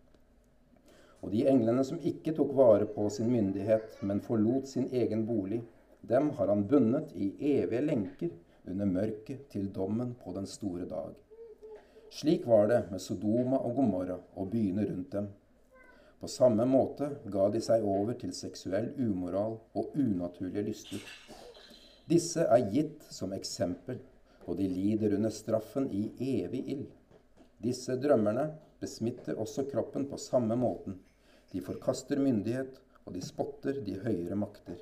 Og 1.22 1.32
de 1.32 1.46
englene 1.48 1.84
som 1.86 2.00
ikke 2.02 2.34
tok 2.36 2.52
vare 2.58 2.88
på 2.90 3.06
sin 3.10 3.30
myndighet, 3.32 3.96
men 4.02 4.22
forlot 4.24 4.68
sin 4.68 4.88
egen 4.92 5.24
bolig, 5.26 5.62
dem 6.06 6.30
har 6.38 6.50
han 6.52 6.66
bundet 6.70 7.14
i 7.14 7.32
evige 7.54 7.82
lenker 7.82 8.34
under 8.66 8.90
mørket 8.90 9.46
til 9.50 9.70
dommen 9.74 10.14
på 10.22 10.34
den 10.36 10.46
store 10.46 10.86
dag. 10.90 11.14
Slik 12.10 12.46
var 12.46 12.68
det 12.70 12.84
med 12.90 13.02
Sodoma 13.02 13.58
og 13.58 13.74
Gomorra 13.78 14.18
og 14.36 14.50
byene 14.50 14.86
rundt 14.86 15.12
dem. 15.12 15.26
På 16.20 16.28
samme 16.28 16.64
måte 16.64 17.10
ga 17.32 17.48
de 17.52 17.60
seg 17.64 17.84
over 17.84 18.16
til 18.20 18.32
seksuell 18.32 18.92
umoral 18.96 19.58
og 19.76 19.96
unaturlige 19.98 20.64
lyster. 20.70 21.02
Disse 22.08 22.46
er 22.46 22.68
gitt 22.72 23.04
som 23.12 23.34
eksempel, 23.36 23.98
og 24.46 24.56
de 24.60 24.68
lider 24.70 25.16
under 25.18 25.32
straffen 25.34 25.90
i 25.92 26.06
evig 26.38 26.62
ild. 26.72 26.88
Disse 27.62 27.96
drømmerne 28.00 28.46
besmitter 28.80 29.38
også 29.42 29.66
kroppen 29.70 30.06
på 30.08 30.18
samme 30.20 30.56
måten. 30.56 31.00
De 31.52 31.62
forkaster 31.64 32.20
myndighet, 32.20 32.78
og 33.06 33.14
de 33.14 33.22
spotter 33.22 33.80
de 33.86 33.98
høyere 34.02 34.38
makter. 34.38 34.78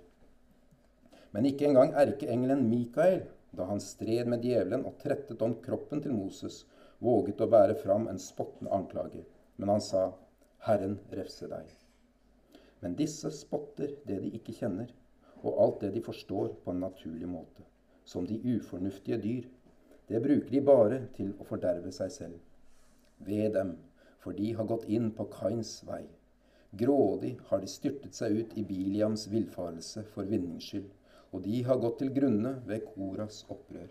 Men 1.35 1.49
ikke 1.49 1.67
engang 1.69 1.93
erkeengelen 1.99 2.65
Mikael, 2.71 3.25
da 3.55 3.67
han 3.69 3.83
stred 3.83 4.31
med 4.31 4.43
djevelen 4.43 4.87
og 4.89 4.99
trettet 5.03 5.43
om 5.43 5.57
kroppen 5.65 6.03
til 6.03 6.15
Moses, 6.15 6.63
våget 7.05 7.43
å 7.43 7.51
bære 7.51 7.77
fram 7.83 8.09
en 8.11 8.21
spottende 8.23 8.73
anklage. 8.75 9.25
Men 9.57 9.75
han 9.75 9.83
sa, 9.85 10.09
Herren 10.65 10.99
refse 11.13 11.49
deg. 11.51 11.69
Men 12.81 12.97
disse 12.97 13.31
spotter 13.33 13.95
det 14.09 14.21
de 14.23 14.33
ikke 14.39 14.55
kjenner, 14.57 14.89
og 15.45 15.61
alt 15.61 15.85
det 15.85 15.93
de 15.97 16.03
forstår 16.05 16.55
på 16.65 16.73
en 16.73 16.83
naturlig 16.85 17.29
måte. 17.29 17.65
Som 18.05 18.27
de 18.29 18.41
ufornuftige 18.57 19.21
dyr. 19.21 19.47
Det 20.09 20.21
bruker 20.21 20.51
de 20.51 20.61
bare 20.65 20.99
til 21.17 21.31
å 21.41 21.47
forderve 21.49 21.93
seg 21.93 22.11
selv 22.13 23.25
ved 23.25 23.55
dem, 23.55 23.77
for 24.21 24.37
de 24.37 24.53
har 24.57 24.69
gått 24.69 24.85
inn 24.93 25.11
på 25.17 25.25
Kains 25.33 25.79
vei. 25.89 26.03
Grådig 26.77 27.37
har 27.49 27.63
de 27.63 27.71
styrtet 27.71 28.17
seg 28.17 28.35
ut 28.41 28.57
i 28.59 28.65
Biliams 28.67 29.29
villfarelse 29.31 30.05
for 30.15 30.29
vinnings 30.29 30.67
skyld, 30.69 30.91
og 31.33 31.45
de 31.47 31.63
har 31.67 31.81
gått 31.83 32.01
til 32.03 32.13
grunne 32.15 32.57
ved 32.67 32.85
Koras 32.91 33.45
opprør. 33.49 33.89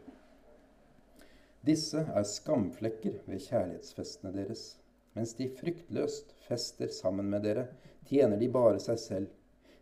Disse 1.63 2.03
er 2.03 2.25
skamflekker 2.27 3.21
ved 3.25 3.39
kjærlighetsfestene 3.45 4.33
deres. 4.35 4.65
Mens 5.13 5.35
de 5.37 5.49
fryktløst 5.59 6.33
fester 6.47 6.89
sammen 6.93 7.29
med 7.29 7.45
dere, 7.45 7.67
tjener 8.09 8.39
de 8.41 8.49
bare 8.49 8.79
seg 8.81 8.99
selv. 8.99 9.35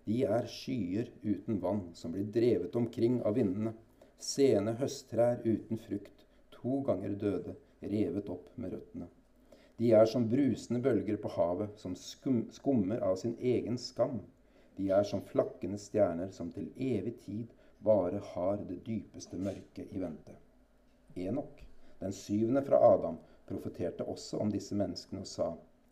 De 0.06 0.24
er 0.26 0.50
skyer 0.50 1.12
uten 1.24 1.62
vann, 1.62 1.86
som 1.96 2.12
blir 2.12 2.28
drevet 2.36 2.76
omkring 2.76 3.22
av 3.28 3.38
vindene. 3.40 3.74
Sene 4.22 4.76
høsttrær 4.78 5.42
uten 5.46 5.80
frukt, 5.82 6.26
to 6.54 6.82
ganger 6.86 7.16
døde, 7.24 7.56
revet 7.82 8.30
opp 8.30 8.52
med 8.56 8.76
røttene. 8.76 9.08
De 9.82 9.94
er 9.98 10.06
som 10.06 10.28
brusende 10.30 10.82
bølger 10.84 11.18
på 11.18 11.32
havet, 11.34 11.80
som 11.82 11.96
skum, 11.98 12.44
skummer 12.54 13.02
av 13.02 13.16
sin 13.18 13.34
egen 13.40 13.80
skam. 13.82 14.20
De 14.78 14.92
er 14.94 15.08
som 15.08 15.24
flakkende 15.26 15.80
stjerner 15.82 16.30
som 16.36 16.52
til 16.54 16.68
evig 16.76 17.16
tid 17.24 17.56
bare 17.82 18.22
har 18.34 18.62
det 18.68 18.84
dypeste 18.86 19.40
mørket 19.42 19.90
i 19.90 20.02
vente. 20.04 20.36
Enok, 21.18 21.64
den 22.04 22.14
syvende 22.14 22.62
fra 22.68 22.78
Adam, 22.92 23.18
profeterte 23.52 24.08
også 24.16 24.42
om 24.42 24.52
disse 24.52 24.76
menneskene 24.80 25.22
og 25.22 25.30
sa:" 25.30 25.52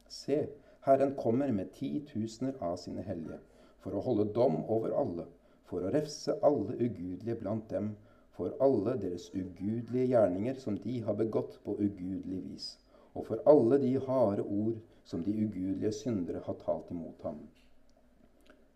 Se, 0.09 0.39
Herren 0.87 1.13
kommer 1.15 1.51
med 1.51 1.71
titusener 1.77 2.57
av 2.61 2.77
sine 2.81 3.05
hellige, 3.05 3.39
for 3.79 3.93
å 3.93 4.03
holde 4.07 4.31
dom 4.33 4.63
over 4.65 4.97
alle, 5.03 5.29
for 5.69 5.85
å 5.85 5.93
refse 5.93 6.39
alle 6.43 6.79
ugudelige 6.79 7.39
blant 7.43 7.69
dem, 7.69 7.95
for 8.31 8.57
alle 8.63 8.97
deres 9.01 9.29
ugudelige 9.35 10.09
gjerninger 10.15 10.59
som 10.65 10.77
de 10.77 11.01
har 11.05 11.13
begått 11.13 11.59
på 11.63 11.77
ugudelig 11.77 12.43
vis 12.49 12.77
og 13.13 13.25
for 13.25 13.41
alle 13.45 13.79
de 13.81 13.99
harde 13.99 14.43
ord 14.43 14.77
som 15.03 15.23
de 15.23 15.33
ugudelige 15.45 15.91
syndere 15.91 16.41
har 16.45 16.53
talt 16.65 16.91
imot 16.91 17.23
ham. 17.23 17.39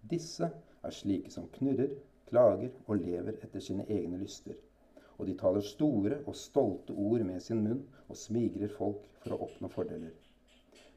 Disse 0.09 0.49
er 0.83 0.91
slike 0.91 1.31
som 1.31 1.47
knurrer, 1.53 1.93
klager 2.27 2.71
og 2.87 2.97
lever 2.97 3.37
etter 3.43 3.63
sine 3.63 3.85
egne 3.87 4.19
lyster. 4.19 4.57
Og 5.17 5.27
de 5.27 5.35
taler 5.37 5.65
store 5.65 6.19
og 6.25 6.35
stolte 6.35 6.93
ord 6.93 7.23
med 7.27 7.41
sin 7.43 7.63
munn 7.65 7.83
og 8.07 8.17
smigrer 8.17 8.71
folk 8.73 9.05
for 9.23 9.35
å 9.35 9.47
oppnå 9.47 9.69
fordeler. 9.73 10.13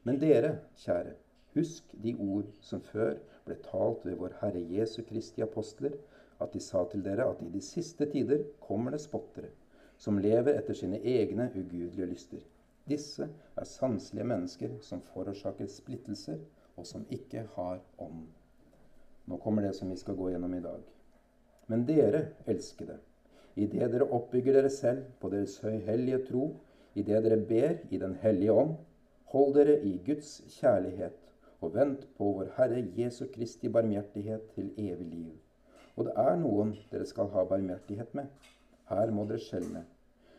Men 0.03 0.19
dere, 0.21 0.57
kjære, 0.83 1.15
husk 1.57 1.95
de 2.03 2.13
ord 2.21 2.49
som 2.63 2.83
før 2.91 3.17
ble 3.45 3.57
talt 3.65 4.05
ved 4.05 4.17
vår 4.21 4.37
Herre 4.41 4.63
Jesu 4.71 5.01
Kristi 5.07 5.43
apostler, 5.45 5.95
at 6.39 6.53
de 6.53 6.61
sa 6.61 6.83
til 6.91 7.01
dere 7.05 7.25
at 7.31 7.41
i 7.41 7.49
de 7.53 7.61
siste 7.65 8.05
tider 8.11 8.43
kommer 8.61 8.93
det 8.93 9.01
spottere, 9.01 9.49
som 9.97 10.19
lever 10.21 10.59
etter 10.59 10.77
sine 10.77 10.99
egne 11.01 11.49
ugudelige 11.55 12.09
lyster. 12.11 12.43
Disse 12.87 13.27
er 13.27 13.67
sanselige 13.67 14.27
mennesker 14.27 14.77
som 14.85 15.01
forårsaker 15.11 15.67
splittelser, 15.71 16.37
og 16.77 16.85
som 16.85 17.07
ikke 17.09 17.47
har 17.55 17.81
ånd. 17.97 18.27
Nå 19.27 19.37
kommer 19.43 19.65
det 19.65 19.73
som 19.75 19.89
vi 19.89 19.97
skal 19.99 20.15
gå 20.15 20.29
gjennom 20.31 20.53
i 20.53 20.61
dag. 20.63 20.83
Men 21.67 21.83
dere, 21.87 22.21
elskede, 22.47 22.99
idet 23.57 23.91
dere 23.93 24.05
oppbygger 24.13 24.59
dere 24.59 24.69
selv 24.73 25.05
på 25.21 25.31
deres 25.33 25.57
høyhellige 25.63 26.19
tro, 26.29 26.51
idet 26.95 27.23
dere 27.25 27.39
ber 27.49 27.79
i 27.89 27.97
Den 27.97 28.15
hellige 28.21 28.53
ånd, 28.53 28.75
hold 29.33 29.55
dere 29.57 29.79
i 29.81 29.97
Guds 30.05 30.43
kjærlighet 30.59 31.17
og 31.61 31.73
vent 31.73 32.05
på 32.17 32.29
vår 32.37 32.53
Herre 32.57 32.83
Jesu 32.97 33.25
Kristi 33.33 33.69
barmhjertighet 33.73 34.45
til 34.53 34.69
evig 34.77 35.07
liv. 35.09 35.33
Og 35.97 36.05
det 36.05 36.13
er 36.21 36.37
noen 36.37 36.75
dere 36.91 37.07
skal 37.09 37.31
ha 37.33 37.45
barmhjertighet 37.49 38.13
med. 38.17 38.29
Her 38.91 39.11
må 39.11 39.25
dere 39.25 39.41
skjelne. 39.41 39.83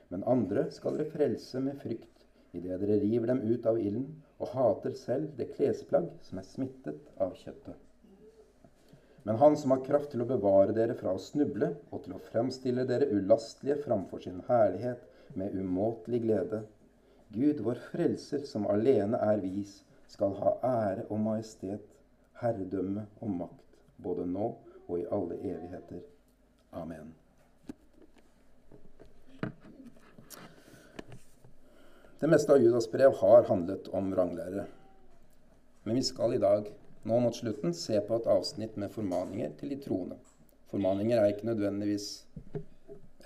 Men 0.08 0.24
andre 0.24 0.68
skal 0.72 0.96
dere 0.96 1.10
frelse 1.10 1.60
med 1.60 1.82
frykt 1.82 2.24
idet 2.56 2.78
dere 2.80 3.00
river 3.02 3.34
dem 3.34 3.42
ut 3.44 3.66
av 3.66 3.80
ilden 3.82 4.06
og 4.38 4.54
hater 4.54 4.94
selv 4.96 5.34
det 5.36 5.50
klesplagg 5.56 6.08
som 6.24 6.40
er 6.40 6.46
smittet 6.48 7.12
av 7.20 7.34
kjøttet. 7.36 7.87
Men 9.28 9.36
Han 9.36 9.56
som 9.56 9.70
har 9.70 9.82
kraft 9.84 10.08
til 10.14 10.22
å 10.24 10.26
bevare 10.28 10.72
dere 10.72 10.94
fra 10.96 11.12
å 11.12 11.18
snuble 11.20 11.66
og 11.92 12.00
til 12.06 12.14
å 12.16 12.20
fremstille 12.30 12.86
dere 12.88 13.10
ulastelige 13.12 13.82
framfor 13.82 14.22
sin 14.24 14.38
herlighet 14.46 15.02
med 15.36 15.52
umåtelig 15.52 16.22
glede, 16.22 16.60
Gud, 17.34 17.60
vår 17.60 17.76
frelser, 17.90 18.46
som 18.48 18.64
alene 18.72 19.20
er 19.20 19.42
vis, 19.42 19.82
skal 20.08 20.32
ha 20.38 20.54
ære 20.64 21.04
og 21.10 21.20
majestet, 21.26 21.84
herredømme 22.40 23.04
og 23.20 23.36
makt, 23.42 23.76
både 24.00 24.24
nå 24.32 24.48
og 24.86 24.96
i 24.96 25.04
alle 25.12 25.36
evigheter. 25.42 26.00
Amen. 26.72 27.12
Det 32.16 32.32
meste 32.32 32.56
av 32.56 32.64
Judas 32.64 32.88
brev 32.88 33.20
har 33.20 33.44
handlet 33.52 33.92
om 33.92 34.08
ranglærere. 34.16 34.70
Men 35.84 36.00
vi 36.00 36.08
skal 36.14 36.32
i 36.32 36.40
dag, 36.48 36.72
nå 37.04 37.20
mot 37.22 37.36
slutten, 37.36 37.74
se 37.74 38.00
på 38.00 38.18
et 38.18 38.26
avsnitt 38.30 38.76
med 38.80 38.92
formaninger 38.94 39.54
til 39.60 39.72
de 39.74 39.78
troende. 39.84 40.18
Formaninger 40.72 41.20
er 41.20 41.32
ikke 41.32 41.48
nødvendigvis 41.48 42.26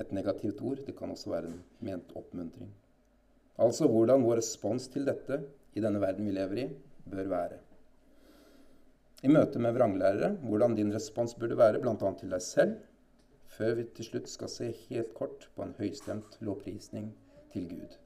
et 0.00 0.12
negativt 0.12 0.60
ord. 0.62 0.84
Det 0.86 0.94
kan 0.98 1.10
også 1.10 1.30
være 1.30 1.50
en 1.50 1.58
ment 1.80 2.12
oppmuntring. 2.16 2.70
Altså 3.58 3.88
hvordan 3.88 4.24
vår 4.24 4.40
respons 4.40 4.88
til 4.88 5.06
dette 5.06 5.42
i 5.74 5.82
denne 5.84 6.00
verden 6.00 6.26
vi 6.26 6.34
lever 6.36 6.64
i, 6.64 6.68
bør 7.10 7.28
være. 7.32 7.58
I 9.22 9.30
møte 9.30 9.60
med 9.62 9.76
vranglærere, 9.76 10.32
hvordan 10.42 10.74
din 10.74 10.94
respons 10.94 11.34
burde 11.38 11.58
være, 11.58 11.80
bl.a. 11.82 11.94
til 12.18 12.32
deg 12.32 12.42
selv, 12.42 12.76
før 13.52 13.76
vi 13.78 13.84
til 13.94 14.08
slutt 14.08 14.30
skal 14.32 14.50
se 14.50 14.70
helt 14.88 15.12
kort 15.14 15.48
på 15.54 15.62
en 15.62 15.74
høystemt 15.78 16.38
lovprisning 16.40 17.12
til 17.52 17.68
Gud. 17.70 17.98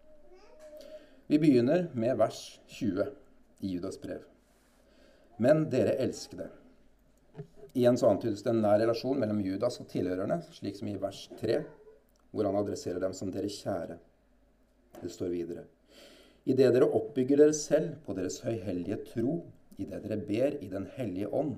Vi 1.28 1.38
begynner 1.38 1.88
med 1.94 2.16
vers 2.20 2.60
20 2.68 3.06
i 3.60 3.74
Judas 3.76 3.98
brev. 3.98 4.35
Men 5.42 5.66
dere 5.70 5.96
elskede. 6.00 6.48
Igjen 7.76 7.98
så 8.00 8.08
antydes 8.08 8.40
det 8.44 8.54
en 8.54 8.62
nær 8.64 8.78
relasjon 8.80 9.18
mellom 9.20 9.42
Judas 9.44 9.80
og 9.82 9.88
tilhørerne, 9.90 10.38
slik 10.56 10.78
som 10.78 10.88
i 10.88 10.96
vers 11.00 11.26
3, 11.40 11.58
hvor 12.32 12.48
han 12.48 12.56
adresserer 12.56 13.02
dem 13.02 13.12
som 13.16 13.32
dere 13.32 13.50
kjære. 13.52 13.98
Det 15.02 15.10
står 15.12 15.34
videre. 15.34 15.66
Idet 16.48 16.72
dere 16.72 16.88
oppbygger 16.88 17.42
dere 17.42 17.56
selv 17.56 17.98
på 18.06 18.14
deres 18.16 18.38
høyhellige 18.46 19.00
tro, 19.10 19.40
idet 19.76 20.04
dere 20.06 20.20
ber 20.24 20.56
i 20.62 20.70
Den 20.72 20.86
hellige 20.96 21.28
ånd, 21.28 21.56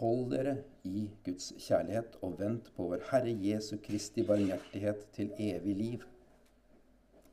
hold 0.00 0.30
dere 0.32 0.56
i 0.88 1.04
Guds 1.26 1.52
kjærlighet 1.60 2.16
og 2.24 2.38
vent 2.40 2.70
på 2.74 2.88
vår 2.90 3.04
Herre 3.10 3.34
Jesu 3.44 3.76
Kristi 3.84 4.24
barmhjertighet 4.26 5.04
til 5.14 5.30
evig 5.38 5.76
liv. 5.76 6.06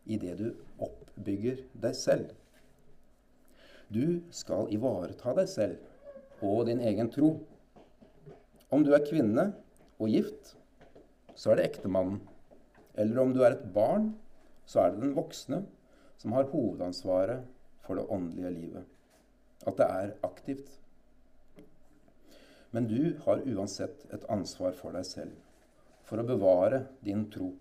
Idet 0.05 0.37
du 0.37 0.51
oppbygger 0.77 1.63
deg 1.81 1.95
selv. 1.95 2.29
Du 3.93 4.19
skal 4.35 4.67
ivareta 4.73 5.33
deg 5.37 5.47
selv 5.51 6.43
og 6.43 6.65
din 6.67 6.81
egen 6.83 7.09
tro. 7.11 7.37
Om 8.69 8.83
du 8.83 8.91
er 8.93 9.05
kvinne 9.07 9.51
og 9.97 10.11
gift, 10.11 10.55
så 11.35 11.53
er 11.53 11.59
det 11.59 11.69
ektemannen. 11.69 12.19
Eller 12.97 13.21
om 13.21 13.33
du 13.33 13.43
er 13.45 13.55
et 13.55 13.67
barn, 13.73 14.11
så 14.67 14.83
er 14.83 14.91
det 14.91 15.05
den 15.05 15.15
voksne 15.15 15.61
som 16.17 16.33
har 16.35 16.49
hovedansvaret 16.51 17.45
for 17.85 17.99
det 17.99 18.07
åndelige 18.11 18.51
livet. 18.51 18.83
At 19.67 19.77
det 19.79 19.87
er 19.87 20.15
aktivt. 20.27 20.71
Men 22.71 22.89
du 22.89 23.15
har 23.23 23.45
uansett 23.47 24.03
et 24.13 24.25
ansvar 24.29 24.75
for 24.75 24.97
deg 24.97 25.05
selv, 25.07 25.31
for 26.03 26.19
å 26.19 26.27
bevare 26.27 26.83
din 27.05 27.23
tro. 27.31 27.53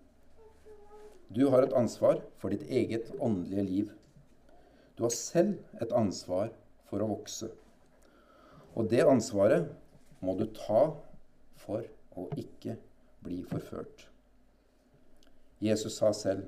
Du 1.31 1.47
har 1.51 1.63
et 1.63 1.75
ansvar 1.75 2.19
for 2.39 2.51
ditt 2.51 2.67
eget 2.67 3.13
åndelige 3.19 3.63
liv. 3.63 3.95
Du 4.97 5.03
har 5.05 5.13
selv 5.13 5.59
et 5.81 5.93
ansvar 5.93 6.49
for 6.89 7.03
å 7.03 7.09
vokse. 7.11 7.51
Og 8.73 8.89
det 8.89 9.03
ansvaret 9.05 9.69
må 10.25 10.33
du 10.37 10.47
ta 10.57 10.87
for 11.61 11.85
å 12.17 12.27
ikke 12.37 12.77
bli 13.25 13.43
forført. 13.45 14.07
Jesus 15.61 15.97
sa 15.97 16.11
selv, 16.13 16.47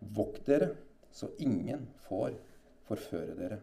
'Vokt 0.00 0.46
dere, 0.46 0.76
så 1.12 1.28
ingen 1.38 1.88
får 2.08 2.32
forføre 2.88 3.36
dere'. 3.36 3.60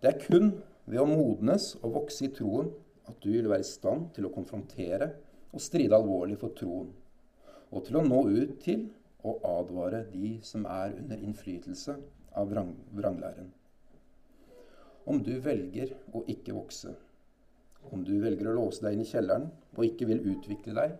Det 0.00 0.14
er 0.14 0.20
kun 0.22 0.62
ved 0.86 1.00
å 1.00 1.06
modnes 1.10 1.74
og 1.82 1.94
vokse 1.94 2.26
i 2.26 2.34
troen 2.34 2.70
at 3.08 3.18
du 3.22 3.32
vil 3.32 3.48
være 3.48 3.64
i 3.64 3.66
stand 3.66 4.12
til 4.14 4.28
å 4.28 4.34
konfrontere 4.34 5.10
og 5.52 5.60
stride 5.60 5.98
alvorlig 5.98 6.38
for 6.38 6.54
troen 6.54 6.92
og 7.70 7.84
til 7.86 7.98
å 7.98 8.04
nå 8.06 8.20
ut 8.28 8.54
til 8.62 8.86
og 9.24 9.44
advare 9.48 10.04
de 10.12 10.36
som 10.44 10.66
er 10.70 10.94
under 10.98 11.22
innflytelse 11.22 11.96
av 12.36 12.50
vrang, 12.50 12.74
vranglæren. 12.92 13.48
Om 15.06 15.22
du 15.22 15.36
velger 15.40 15.94
å 16.12 16.24
ikke 16.30 16.54
vokse, 16.56 16.92
om 17.94 18.02
du 18.04 18.16
velger 18.20 18.50
å 18.50 18.56
låse 18.58 18.82
deg 18.82 18.96
inn 18.96 19.04
i 19.04 19.08
kjelleren 19.08 19.48
og 19.76 19.84
ikke 19.86 20.08
vil 20.10 20.24
utvikle 20.32 20.74
deg, 20.76 20.96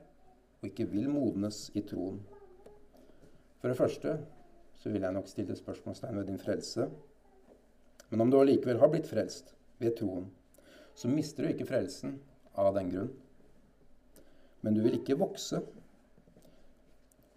og 0.61 0.71
ikke 0.71 0.87
vil 0.91 1.11
modnes 1.13 1.67
i 1.77 1.83
troen 1.85 2.23
For 3.61 3.69
det 3.69 3.77
første 3.79 4.15
så 4.81 4.93
vil 4.93 5.03
jeg 5.03 5.17
nok 5.17 5.29
stille 5.29 5.57
spørsmålstegn 5.57 6.19
ved 6.21 6.29
din 6.31 6.41
frelse. 6.41 6.87
Men 8.11 8.23
om 8.23 8.31
du 8.31 8.37
allikevel 8.39 8.79
har 8.79 8.91
blitt 8.93 9.09
frelst 9.09 9.55
ved 9.83 9.97
troen, 9.99 10.29
så 10.95 11.09
mister 11.11 11.43
du 11.43 11.51
ikke 11.51 11.69
frelsen 11.69 12.19
av 12.55 12.75
den 12.77 12.93
grunn. 12.93 13.11
Men 14.63 14.77
du 14.77 14.83
vil 14.85 14.99
ikke 15.01 15.19
vokse 15.19 15.63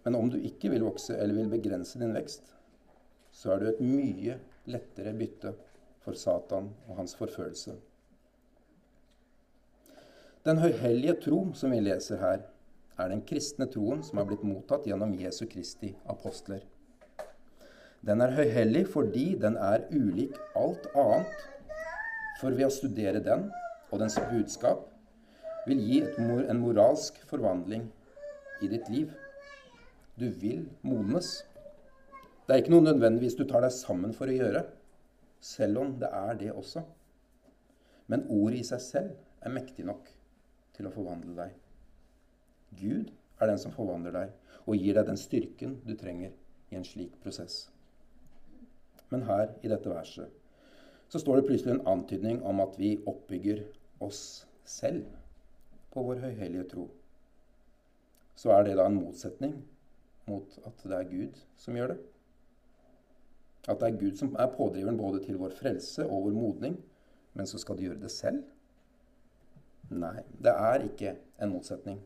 men 0.04 0.16
om 0.16 0.30
du 0.32 0.38
ikke 0.38 0.70
vil 0.72 0.86
vokse 0.86 1.16
eller 1.16 1.36
vil 1.36 1.52
begrense 1.52 2.00
din 2.00 2.14
vekst, 2.16 2.54
så 3.30 3.54
er 3.54 3.60
du 3.60 3.68
et 3.70 3.82
mye 3.84 4.38
lettere 4.70 5.12
bytte 5.16 5.54
for 6.04 6.16
Satan 6.18 6.70
og 6.88 6.96
hans 7.00 7.14
forfølelse. 7.18 7.76
Den 10.46 10.58
høyhellige 10.62 11.18
tro 11.20 11.42
som 11.54 11.74
vi 11.74 11.82
leser 11.84 12.20
her, 12.20 12.44
er 13.00 13.08
den 13.12 13.22
kristne 13.24 13.66
troen 13.68 14.02
som 14.04 14.20
har 14.20 14.26
blitt 14.28 14.44
mottatt 14.44 14.86
gjennom 14.88 15.12
Jesu 15.16 15.46
Kristi 15.48 15.92
apostler. 16.08 16.62
Den 18.04 18.24
er 18.24 18.32
høyhellig 18.32 18.86
fordi 18.92 19.34
den 19.40 19.58
er 19.60 19.84
ulik 19.92 20.36
alt 20.56 20.88
annet, 20.96 21.44
for 22.40 22.56
ved 22.56 22.70
å 22.70 22.72
studere 22.72 23.20
den 23.24 23.50
og 23.90 24.00
dens 24.00 24.16
budskap 24.30 24.86
vil 25.68 25.80
gi 25.84 25.98
en 26.16 26.62
moralsk 26.62 27.20
forvandling 27.28 27.84
i 28.64 28.68
ditt 28.72 28.88
liv. 28.88 29.12
Du 30.20 30.28
vil 30.28 30.66
modnes. 30.84 31.30
Det 32.44 32.52
er 32.52 32.60
ikke 32.60 32.74
noe 32.74 32.84
nødvendigvis 32.84 33.38
du 33.38 33.46
tar 33.48 33.64
deg 33.64 33.72
sammen 33.72 34.12
for 34.12 34.28
å 34.28 34.34
gjøre, 34.34 34.66
selv 35.40 35.80
om 35.80 35.94
det 36.02 36.10
er 36.12 36.34
det 36.42 36.50
også. 36.52 36.82
Men 38.12 38.26
ordet 38.28 38.58
i 38.60 38.66
seg 38.68 38.82
selv 38.84 39.14
er 39.40 39.54
mektig 39.54 39.86
nok 39.88 40.10
til 40.76 40.88
å 40.88 40.92
forvandle 40.92 41.36
deg. 41.38 41.54
Gud 42.82 43.14
er 43.40 43.48
den 43.48 43.62
som 43.62 43.72
forvandler 43.72 44.16
deg 44.18 44.36
og 44.66 44.76
gir 44.76 44.98
deg 44.98 45.08
den 45.08 45.18
styrken 45.18 45.78
du 45.86 45.94
trenger 45.96 46.36
i 46.68 46.76
en 46.76 46.84
slik 46.84 47.16
prosess. 47.24 47.70
Men 49.08 49.24
her 49.30 49.54
i 49.64 49.72
dette 49.72 49.88
verset 49.88 50.36
så 51.10 51.18
står 51.18 51.40
det 51.40 51.48
plutselig 51.48 51.78
en 51.78 51.86
antydning 51.96 52.44
om 52.46 52.60
at 52.62 52.76
vi 52.78 52.98
oppbygger 53.08 53.64
oss 54.04 54.44
selv 54.68 55.08
på 55.90 56.04
vår 56.06 56.20
høyhellige 56.28 56.68
tro. 56.76 56.90
Så 58.36 58.52
er 58.54 58.68
det 58.68 58.76
da 58.78 58.86
en 58.86 59.00
motsetning 59.00 59.56
mot 60.30 60.58
at 60.66 60.86
det 60.86 60.96
er 60.96 61.10
Gud 61.10 61.42
som 61.58 61.76
gjør 61.76 61.94
det. 61.94 61.98
At 63.68 63.80
det 63.80 63.90
er 63.90 63.98
Gud 64.00 64.16
som 64.16 64.32
er 64.38 64.52
pådriveren 64.54 64.98
både 64.98 65.24
til 65.24 65.38
vår 65.40 65.52
frelse 65.58 66.06
og 66.06 66.28
vår 66.28 66.36
modning. 66.38 66.78
Men 67.34 67.46
så 67.46 67.60
skal 67.62 67.78
de 67.78 67.88
gjøre 67.88 68.00
det 68.02 68.10
selv? 68.10 68.42
Nei, 69.90 70.22
det 70.38 70.54
er 70.54 70.86
ikke 70.86 71.16
en 71.42 71.52
motsetning. 71.52 71.98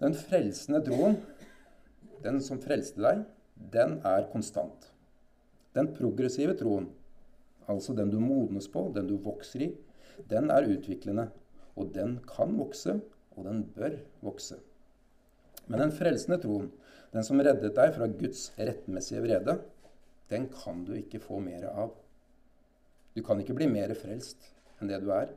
Den 0.00 0.14
frelsende 0.16 0.82
troen, 0.84 1.16
den 2.24 2.40
som 2.44 2.60
frelste 2.60 3.00
deg, 3.00 3.24
den 3.72 3.98
er 4.04 4.28
konstant. 4.32 4.90
Den 5.76 5.88
progressive 5.96 6.54
troen, 6.56 6.90
altså 7.68 7.96
den 7.96 8.12
du 8.12 8.20
modnes 8.20 8.68
på, 8.68 8.86
den 8.94 9.08
du 9.08 9.16
vokser 9.24 9.66
i, 9.68 9.70
den 10.30 10.50
er 10.52 10.68
utviklende. 10.68 11.30
Og 11.76 11.90
den 11.94 12.18
kan 12.28 12.54
vokse, 12.56 13.00
og 13.36 13.44
den 13.44 13.64
bør 13.76 13.98
vokse. 14.24 14.56
Men 15.66 15.82
den 15.82 15.94
frelsende 15.94 16.38
troen, 16.42 16.68
den 17.14 17.24
som 17.26 17.40
reddet 17.42 17.74
deg 17.74 17.94
fra 17.94 18.06
Guds 18.10 18.50
rettmessige 18.58 19.22
vrede, 19.24 19.56
den 20.30 20.48
kan 20.52 20.84
du 20.86 20.94
ikke 20.98 21.22
få 21.22 21.40
mer 21.42 21.68
av. 21.70 21.94
Du 23.14 23.22
kan 23.26 23.40
ikke 23.40 23.56
bli 23.56 23.68
mer 23.70 23.94
frelst 23.98 24.50
enn 24.80 24.90
det 24.90 25.00
du 25.02 25.10
er. 25.14 25.30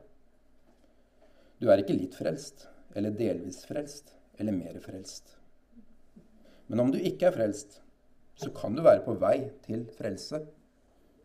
Du 1.60 1.68
er 1.70 1.82
ikke 1.82 1.96
litt 1.96 2.16
frelst, 2.16 2.66
eller 2.96 3.14
delvis 3.16 3.62
frelst, 3.68 4.14
eller 4.40 4.56
mer 4.56 4.78
frelst. 4.82 5.36
Men 6.70 6.84
om 6.84 6.92
du 6.92 6.98
ikke 6.98 7.28
er 7.28 7.36
frelst, 7.36 7.80
så 8.40 8.50
kan 8.56 8.76
du 8.76 8.82
være 8.84 9.04
på 9.04 9.16
vei 9.20 9.50
til 9.66 9.84
frelse. 9.96 10.42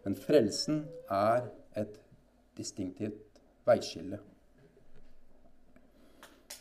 Men 0.04 0.18
frelsen 0.20 0.86
er 1.12 1.48
et 1.78 2.00
distinktivt 2.58 3.40
veiskille. 3.68 4.20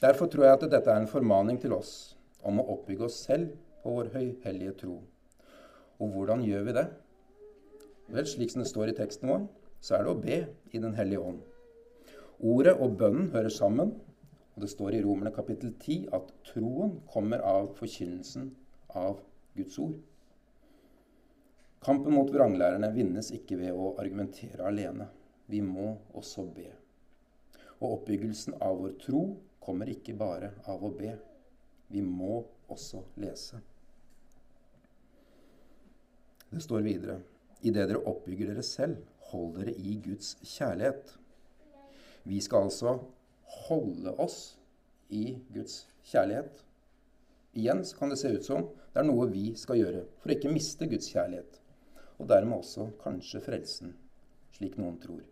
Derfor 0.01 0.29
tror 0.29 0.45
jeg 0.45 0.59
at 0.59 0.69
dette 0.75 0.91
er 0.91 1.01
en 1.01 1.11
formaning 1.11 1.61
til 1.63 1.73
oss 1.73 2.14
om 2.45 2.61
å 2.61 2.69
oppbygge 2.77 3.09
oss 3.09 3.19
selv 3.27 3.55
på 3.83 3.97
vår 3.97 4.13
høyhellige 4.15 4.77
tro. 4.85 5.01
Og 6.01 6.15
hvordan 6.15 6.45
gjør 6.45 6.69
vi 6.69 6.77
det? 6.77 6.87
Vel, 8.15 8.27
slik 8.29 8.53
som 8.53 8.63
det 8.63 8.71
står 8.71 8.93
i 8.93 8.97
teksten 8.99 9.31
vår, 9.31 9.45
så 9.85 9.99
er 9.99 10.05
det 10.05 10.13
å 10.13 10.21
be 10.21 10.39
i 10.73 10.81
Den 10.81 10.97
hellige 10.97 11.25
ånd. 11.25 11.43
Ordet 12.45 12.75
og 12.83 12.97
bønnen 13.01 13.31
hører 13.33 13.53
sammen, 13.53 13.95
og 14.55 14.63
det 14.63 14.71
står 14.71 14.97
i 14.97 15.03
Romerne 15.05 15.33
kapittel 15.35 15.73
10 15.73 16.11
at 16.15 16.33
troen 16.47 16.99
kommer 17.11 17.43
av 17.45 17.73
forkynnelsen 17.79 18.51
av 18.95 19.23
Guds 19.57 19.79
ord. 19.83 19.97
Kampen 21.85 22.15
mot 22.17 22.31
vranglærerne 22.33 22.89
vinnes 22.95 23.29
ikke 23.37 23.59
ved 23.61 23.77
å 23.77 23.93
argumentere 24.01 24.65
alene. 24.69 25.09
Vi 25.53 25.61
må 25.61 25.91
også 26.17 26.47
be. 26.49 26.71
Og 27.83 27.99
oppbyggelsen 27.99 28.57
av 28.65 28.79
vår 28.81 28.95
tro 29.03 29.25
kommer 29.61 29.91
ikke 29.93 30.17
bare 30.17 30.55
av 30.71 30.85
å 30.85 30.93
be. 30.97 31.13
Vi 31.89 32.03
må 32.03 32.45
også 32.71 33.03
lese. 33.21 33.61
Det 36.51 36.63
står 36.63 36.85
videre 36.87 37.21
Idet 37.65 37.89
dere 37.89 38.03
oppbygger 38.05 38.51
dere 38.53 38.63
selv, 38.67 38.99
hold 39.31 39.55
dere 39.57 39.73
i 39.73 39.95
Guds 40.05 40.35
kjærlighet. 40.45 41.15
Vi 42.29 42.41
skal 42.45 42.67
altså 42.67 42.99
holde 43.65 44.13
oss 44.21 44.59
i 45.09 45.39
Guds 45.55 45.87
kjærlighet. 46.05 46.61
Igjen 47.57 47.81
så 47.89 47.97
kan 47.97 48.13
det 48.13 48.19
se 48.21 48.35
ut 48.35 48.45
som 48.45 48.67
det 48.93 49.01
er 49.01 49.09
noe 49.09 49.31
vi 49.31 49.47
skal 49.57 49.81
gjøre 49.81 50.03
for 50.21 50.31
å 50.31 50.37
ikke 50.37 50.53
miste 50.53 50.89
Guds 50.91 51.09
kjærlighet, 51.15 51.57
og 52.21 52.29
dermed 52.29 52.61
også 52.61 52.91
kanskje 53.01 53.41
frelsen, 53.47 53.95
slik 54.55 54.77
noen 54.81 55.01
tror. 55.01 55.25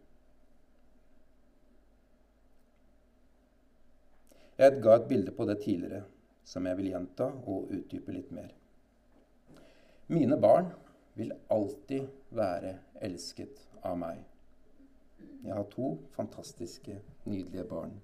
Jeg 4.57 4.81
ga 4.83 4.97
et 4.97 5.09
bilde 5.11 5.37
på 5.37 5.47
det 5.49 5.61
tidligere 5.65 6.05
som 6.45 6.67
jeg 6.67 6.79
vil 6.79 6.91
gjenta 6.93 7.29
og 7.47 7.71
utdype 7.73 8.15
litt 8.15 8.31
mer. 8.35 8.51
Mine 10.13 10.37
barn 10.41 10.73
vil 11.15 11.33
alltid 11.53 12.09
være 12.35 12.77
elsket 13.05 13.63
av 13.87 13.99
meg. 14.01 14.23
Jeg 15.43 15.55
har 15.55 15.69
to 15.73 15.97
fantastiske, 16.17 16.99
nydelige 17.25 17.65
barn. 17.71 17.95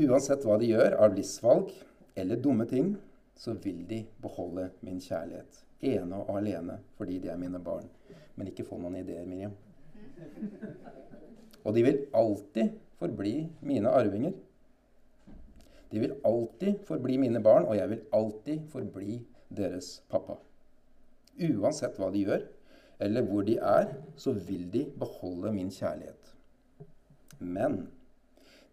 Uansett 0.00 0.44
hva 0.46 0.56
de 0.60 0.68
gjør 0.70 0.96
av 1.02 1.14
livsvalg 1.16 1.72
eller 2.18 2.38
dumme 2.42 2.66
ting, 2.70 2.92
så 3.34 3.54
vil 3.64 3.82
de 3.88 4.04
beholde 4.22 4.68
min 4.86 5.00
kjærlighet. 5.02 5.64
Ene 5.80 6.20
og 6.20 6.36
alene 6.38 6.76
fordi 6.98 7.18
de 7.22 7.30
er 7.32 7.40
mine 7.40 7.58
barn. 7.64 7.88
Men 8.36 8.50
ikke 8.50 8.66
få 8.68 8.78
noen 8.78 9.00
ideer, 9.00 9.24
Miriam. 9.26 9.54
Og 11.64 11.74
de 11.74 11.84
vil 11.84 12.04
alltid 12.16 12.76
forbli 13.00 13.34
mine 13.66 13.90
arvinger. 13.90 14.36
De 15.90 16.00
vil 16.02 16.14
alltid 16.24 16.84
forbli 16.86 17.16
mine 17.18 17.42
barn, 17.42 17.66
og 17.66 17.76
jeg 17.76 17.90
vil 17.90 18.02
alltid 18.14 18.66
forbli 18.70 19.18
deres 19.50 20.00
pappa. 20.10 20.38
Uansett 21.40 21.98
hva 21.98 22.10
de 22.14 22.24
gjør, 22.26 22.44
eller 23.00 23.24
hvor 23.26 23.46
de 23.46 23.56
er, 23.56 23.94
så 24.20 24.34
vil 24.36 24.68
de 24.72 24.84
beholde 25.00 25.52
min 25.56 25.72
kjærlighet. 25.72 26.34
Men 27.40 27.88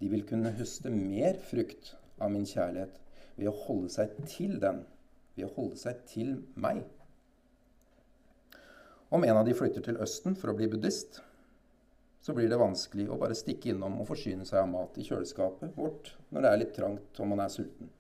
de 0.02 0.12
vil 0.12 0.26
kunne 0.28 0.54
høste 0.60 0.92
mer 0.94 1.40
frukt 1.50 1.96
av 2.22 2.34
min 2.34 2.46
kjærlighet 2.46 3.00
ved 3.38 3.50
å 3.50 3.58
holde 3.66 3.90
seg 3.94 4.14
til 4.30 4.58
den, 4.62 4.84
ved 5.38 5.48
å 5.48 5.54
holde 5.56 5.80
seg 5.80 6.04
til 6.10 6.36
meg. 6.60 6.84
Om 9.10 9.24
en 9.24 9.40
av 9.40 9.46
de 9.48 9.56
flytter 9.56 9.86
til 9.86 10.02
Østen 10.04 10.36
for 10.36 10.52
å 10.52 10.58
bli 10.58 10.68
buddhist, 10.70 11.22
så 12.22 12.34
blir 12.34 12.50
det 12.50 12.60
vanskelig 12.60 13.08
å 13.10 13.18
bare 13.20 13.38
stikke 13.38 13.72
innom 13.72 14.00
og 14.02 14.10
forsyne 14.10 14.46
seg 14.48 14.62
av 14.64 14.72
mat 14.72 14.98
i 15.00 15.06
kjøleskapet 15.06 15.78
vårt 15.78 16.14
når 16.30 16.44
det 16.44 16.52
er 16.52 16.62
litt 16.64 16.74
trangt 16.76 17.22
og 17.22 17.30
man 17.32 17.44
er 17.44 17.54
sulten. 17.54 17.92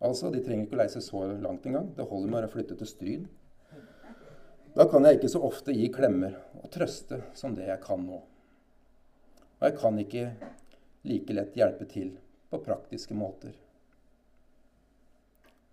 Altså, 0.00 0.30
de 0.32 0.40
trenger 0.40 0.64
ikke 0.64 0.78
å 0.78 0.80
leise 0.80 1.02
så 1.04 1.26
langt 1.42 1.66
engang. 1.68 1.90
Det 1.96 2.06
holder 2.08 2.32
med 2.32 2.46
å 2.46 2.52
flytte 2.52 2.76
til 2.80 2.88
Stryn. 2.88 3.26
Da 4.72 4.86
kan 4.88 5.04
jeg 5.04 5.18
ikke 5.18 5.32
så 5.32 5.42
ofte 5.44 5.74
gi 5.76 5.90
klemmer 5.92 6.38
og 6.60 6.70
trøste 6.72 7.20
som 7.36 7.52
det 7.56 7.66
jeg 7.68 7.82
kan 7.84 8.04
nå. 8.06 8.20
Og 9.60 9.66
jeg 9.66 9.76
kan 9.76 9.98
ikke 10.00 10.24
like 11.10 11.36
lett 11.36 11.58
hjelpe 11.58 11.88
til 11.90 12.14
på 12.50 12.62
praktiske 12.64 13.16
måter. 13.16 13.52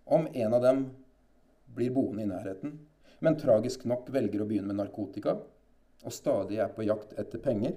Om 0.04 0.28
en 0.32 0.56
av 0.56 0.64
dem 0.64 0.84
blir 1.76 1.92
boende 1.96 2.24
i 2.24 2.28
nærheten, 2.28 2.78
men 3.24 3.38
tragisk 3.40 3.84
nok 3.88 4.10
velger 4.12 4.44
å 4.44 4.48
begynne 4.48 4.72
med 4.72 4.80
narkotika, 4.82 5.38
og 6.04 6.14
stadig 6.14 6.60
er 6.62 6.72
på 6.74 6.86
jakt 6.86 7.14
etter 7.18 7.42
penger, 7.42 7.74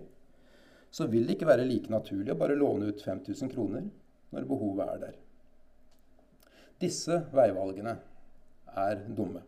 så 0.92 1.08
vil 1.08 1.26
det 1.26 1.38
ikke 1.38 1.50
være 1.50 1.66
like 1.68 1.92
naturlig 1.92 2.34
å 2.34 2.40
bare 2.40 2.58
låne 2.60 2.92
ut 2.92 3.04
5000 3.04 3.52
kroner 3.54 3.88
når 4.36 4.48
behovet 4.50 4.92
er 4.92 5.02
der. 5.06 5.18
Disse 6.82 7.22
veivalgene 7.32 7.96
er 8.82 9.04
dumme. 9.08 9.44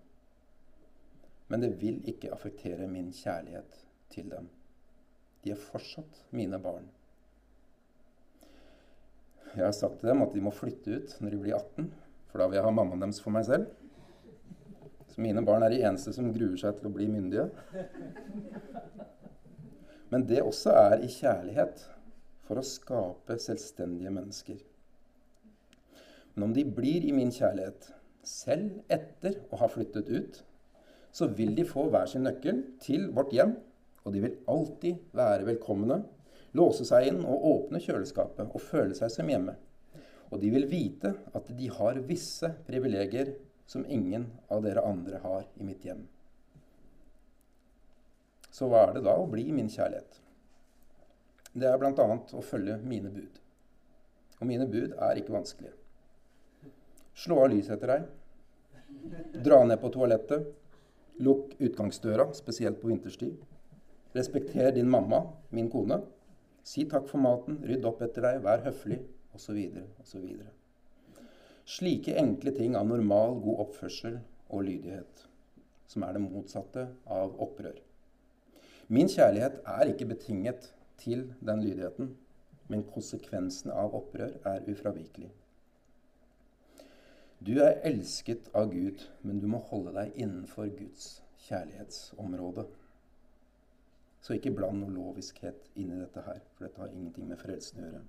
Men 1.52 1.64
det 1.64 1.74
vil 1.82 2.00
ikke 2.10 2.32
affektere 2.34 2.88
min 2.90 3.12
kjærlighet 3.14 3.80
til 4.14 4.30
dem. 4.32 4.48
De 5.44 5.52
er 5.52 5.60
fortsatt 5.60 6.24
mine 6.32 6.60
barn. 6.62 6.86
Jeg 9.54 9.66
har 9.68 9.76
sagt 9.76 10.00
til 10.00 10.10
dem 10.10 10.24
at 10.24 10.34
de 10.34 10.42
må 10.42 10.54
flytte 10.56 10.98
ut 10.98 11.16
når 11.22 11.34
de 11.34 11.42
blir 11.44 11.58
18, 11.58 11.90
for 12.32 12.42
da 12.42 12.48
vil 12.48 12.58
jeg 12.58 12.66
ha 12.66 12.74
mammaen 12.74 13.04
deres 13.04 13.22
for 13.22 13.36
meg 13.36 13.46
selv. 13.46 13.68
Så 15.14 15.22
mine 15.22 15.44
barn 15.46 15.62
er 15.62 15.70
de 15.70 15.84
eneste 15.86 16.10
som 16.16 16.32
gruer 16.34 16.58
seg 16.58 16.80
til 16.80 16.90
å 16.90 16.94
bli 16.94 17.06
myndige. 17.06 17.46
Men 20.10 20.26
det 20.30 20.40
også 20.42 20.74
er 20.74 21.04
i 21.06 21.10
kjærlighet 21.10 21.84
for 22.48 22.58
å 22.58 22.66
skape 22.66 23.38
selvstendige 23.42 24.14
mennesker. 24.14 24.58
Men 26.34 26.48
om 26.48 26.56
de 26.56 26.66
blir 26.66 27.06
i 27.06 27.14
min 27.14 27.30
kjærlighet, 27.34 27.92
selv 28.26 28.82
etter 28.90 29.38
å 29.54 29.62
ha 29.62 29.70
flyttet 29.70 30.10
ut, 30.10 30.42
så 31.14 31.30
vil 31.38 31.54
de 31.54 31.68
få 31.70 31.86
hver 31.94 32.10
sin 32.10 32.26
nøkkel 32.26 32.64
til 32.82 33.12
vårt 33.14 33.36
hjem, 33.38 33.54
og 34.04 34.16
de 34.16 34.26
vil 34.26 34.40
alltid 34.50 35.14
være 35.14 35.46
velkomne, 35.52 36.02
låse 36.58 36.88
seg 36.90 37.12
inn 37.12 37.22
og 37.22 37.46
åpne 37.52 37.82
kjøleskapet 37.86 38.50
og 38.50 38.66
føle 38.66 38.98
seg 38.98 39.14
som 39.14 39.30
hjemme. 39.30 39.54
Og 40.34 40.42
de 40.42 40.50
vil 40.50 40.66
vite 40.70 41.14
at 41.38 41.54
de 41.54 41.70
har 41.70 42.02
visse 42.10 42.50
privilegier 42.66 43.36
som 43.66 43.86
ingen 43.86 44.28
av 44.48 44.64
dere 44.66 44.84
andre 44.86 45.22
har 45.24 45.46
i 45.56 45.68
mitt 45.68 45.86
hjem. 45.86 46.06
Så 48.54 48.68
hva 48.70 48.88
er 48.88 48.98
det 48.98 49.06
da 49.08 49.16
å 49.18 49.30
bli 49.30 49.48
min 49.52 49.72
kjærlighet? 49.72 50.20
Det 51.54 51.70
er 51.70 51.80
bl.a. 51.82 52.06
å 52.18 52.44
følge 52.46 52.78
mine 52.82 53.10
bud. 53.14 53.40
Og 54.40 54.50
mine 54.50 54.68
bud 54.70 54.94
er 54.98 55.22
ikke 55.22 55.34
vanskelige. 55.36 55.74
Slå 57.18 57.44
av 57.44 57.52
lyset 57.54 57.76
etter 57.78 57.94
deg. 57.94 58.06
Dra 59.46 59.62
ned 59.66 59.82
på 59.82 59.92
toalettet. 59.94 60.50
Lukk 61.24 61.54
utgangsdøra, 61.62 62.32
spesielt 62.34 62.80
på 62.82 62.90
vinterstid. 62.90 63.38
Respekter 64.18 64.74
din 64.74 64.90
mamma, 64.90 65.24
min 65.54 65.70
kone. 65.74 66.02
Si 66.66 66.86
takk 66.90 67.06
for 67.10 67.22
maten, 67.22 67.60
rydd 67.66 67.86
opp 67.86 68.02
etter 68.06 68.26
deg, 68.26 68.42
vær 68.46 68.66
høflig, 68.66 69.00
osv., 69.36 69.60
osv. 70.02 70.28
Slike 71.66 72.16
enkle 72.20 72.52
ting 72.52 72.76
av 72.76 72.88
normal, 72.90 73.38
god 73.44 73.62
oppførsel 73.68 74.18
og 74.50 74.66
lydighet, 74.68 75.22
som 75.88 76.04
er 76.04 76.18
det 76.18 76.24
motsatte 76.26 76.88
av 77.08 77.38
opprør. 77.44 77.78
Min 78.92 79.08
kjærlighet 79.08 79.62
er 79.64 79.94
ikke 79.94 80.10
betinget 80.10 80.74
til 81.00 81.30
den 81.40 81.64
lydigheten, 81.64 82.12
men 82.68 82.84
konsekvensen 82.92 83.72
av 83.72 83.96
opprør 83.96 84.36
er 84.50 84.68
ufravikelig. 84.68 85.30
Du 87.44 87.58
er 87.64 87.80
elsket 87.88 88.50
av 88.56 88.70
Gud, 88.72 89.02
men 89.24 89.40
du 89.40 89.48
må 89.52 89.60
holde 89.72 89.92
deg 89.96 90.20
innenfor 90.20 90.68
Guds 90.78 91.22
kjærlighetsområde. 91.48 92.68
Så 94.24 94.36
ikke 94.36 94.54
bland 94.56 94.80
noe 94.80 94.96
loviskhet 94.96 95.72
inn 95.76 95.92
i 95.92 96.00
dette 96.00 96.24
her, 96.28 96.44
for 96.54 96.68
dette 96.68 96.84
har 96.84 96.92
ingenting 96.92 97.28
med 97.32 97.40
frelsen 97.40 97.82
å 97.82 97.88
gjøre. 97.88 98.04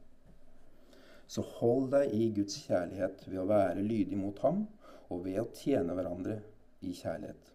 Så 1.26 1.42
hold 1.58 1.90
deg 1.94 2.12
i 2.14 2.28
Guds 2.36 2.58
kjærlighet 2.66 3.24
ved 3.28 3.40
å 3.40 3.48
være 3.48 3.82
lydig 3.82 4.18
mot 4.20 4.38
ham 4.44 4.64
og 5.10 5.24
ved 5.24 5.40
å 5.40 5.48
tjene 5.56 5.96
hverandre 5.96 6.38
i 6.84 6.92
kjærlighet. 6.94 7.50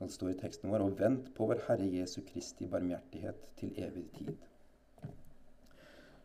Det 0.00 0.08
står 0.08 0.30
i 0.32 0.38
teksten 0.40 0.70
vår 0.72 0.86
og 0.86 0.94
vent 0.96 1.26
på 1.36 1.46
vår 1.50 1.60
Herre 1.66 1.86
Jesu 1.92 2.22
Kristi 2.24 2.66
barmhjertighet 2.70 3.42
til 3.60 3.74
evig 3.84 4.06
tid. 4.16 4.32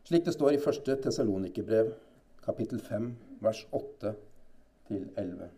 Slik 0.07 0.23
det 0.25 0.35
står 0.35 0.55
i 0.55 0.61
1. 0.61 0.93
Tesalonikerbrev, 1.03 1.91
kapittel 2.45 2.79
5, 2.79 3.09
vers 3.43 3.65
8-11. 3.75 5.49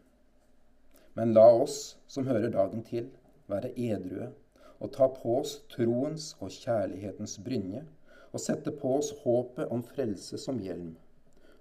Men 1.20 1.34
la 1.36 1.46
oss 1.52 1.98
som 2.08 2.26
hører 2.26 2.50
dagen 2.54 2.82
til, 2.88 3.12
være 3.52 3.74
edrue 3.76 4.32
og 4.80 4.92
ta 4.96 5.08
på 5.14 5.38
oss 5.42 5.60
troens 5.74 6.32
og 6.40 6.54
kjærlighetens 6.54 7.38
brynje 7.46 7.84
og 8.32 8.42
sette 8.44 8.74
på 8.76 8.98
oss 9.00 9.14
håpet 9.24 9.72
om 9.74 9.84
frelse 9.86 10.40
som 10.42 10.60
hjelm. 10.62 10.96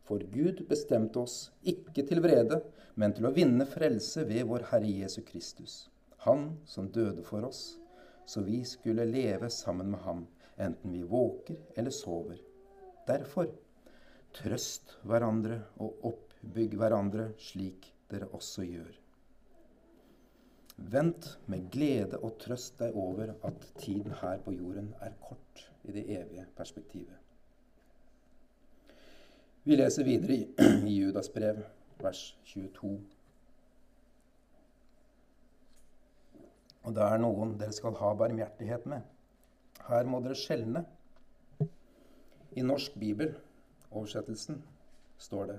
For 0.07 0.23
Gud 0.33 0.63
bestemte 0.71 1.19
oss 1.23 1.51
ikke 1.67 2.05
til 2.07 2.23
vrede, 2.23 2.61
men 2.95 3.15
til 3.17 3.27
å 3.29 3.35
vinne 3.35 3.67
frelse 3.69 4.25
ved 4.29 4.47
vår 4.49 4.69
Herre 4.71 4.91
Jesu 5.03 5.21
Kristus. 5.27 5.87
Han 6.27 6.57
som 6.67 6.91
døde 6.95 7.25
for 7.27 7.47
oss, 7.47 7.79
så 8.27 8.43
vi 8.47 8.63
skulle 8.67 9.07
leve 9.07 9.51
sammen 9.51 9.91
med 9.93 10.03
ham, 10.07 10.27
enten 10.59 10.95
vi 10.95 11.03
våker 11.07 11.59
eller 11.77 11.95
sover. 11.95 12.39
Derfor, 13.07 13.51
trøst 14.37 14.97
hverandre 15.07 15.61
og 15.83 16.07
oppbygg 16.11 16.75
hverandre 16.79 17.31
slik 17.41 17.91
dere 18.11 18.31
også 18.35 18.67
gjør. 18.67 18.95
Vent 20.77 21.31
med 21.49 21.71
glede 21.73 22.19
og 22.21 22.37
trøst 22.43 22.77
deg 22.83 22.97
over 23.01 23.33
at 23.49 23.71
tiden 23.81 24.13
her 24.21 24.43
på 24.45 24.53
jorden 24.53 24.91
er 25.01 25.15
kort 25.23 25.63
i 25.87 25.93
det 25.95 26.05
evige 26.19 26.47
perspektivet. 26.57 27.17
Vi 29.67 29.77
leser 29.77 30.05
videre 30.05 30.35
i, 30.35 30.47
Judas 30.99 31.33
brev, 31.33 31.63
vers 31.99 32.37
22. 32.45 32.93
Og 36.87 36.95
det 36.95 37.03
er 37.03 37.19
noen 37.19 37.57
dere 37.59 37.75
skal 37.75 37.97
ha 37.99 38.13
barmhjertighet 38.15 38.87
med. 38.87 39.03
Her 39.89 40.07
må 40.07 40.21
dere 40.23 40.39
skjelne. 40.39 40.85
I 42.57 42.63
norsk 42.63 42.95
bibel-oversettelsen 42.99 44.63
står 45.19 45.51
det 45.51 45.59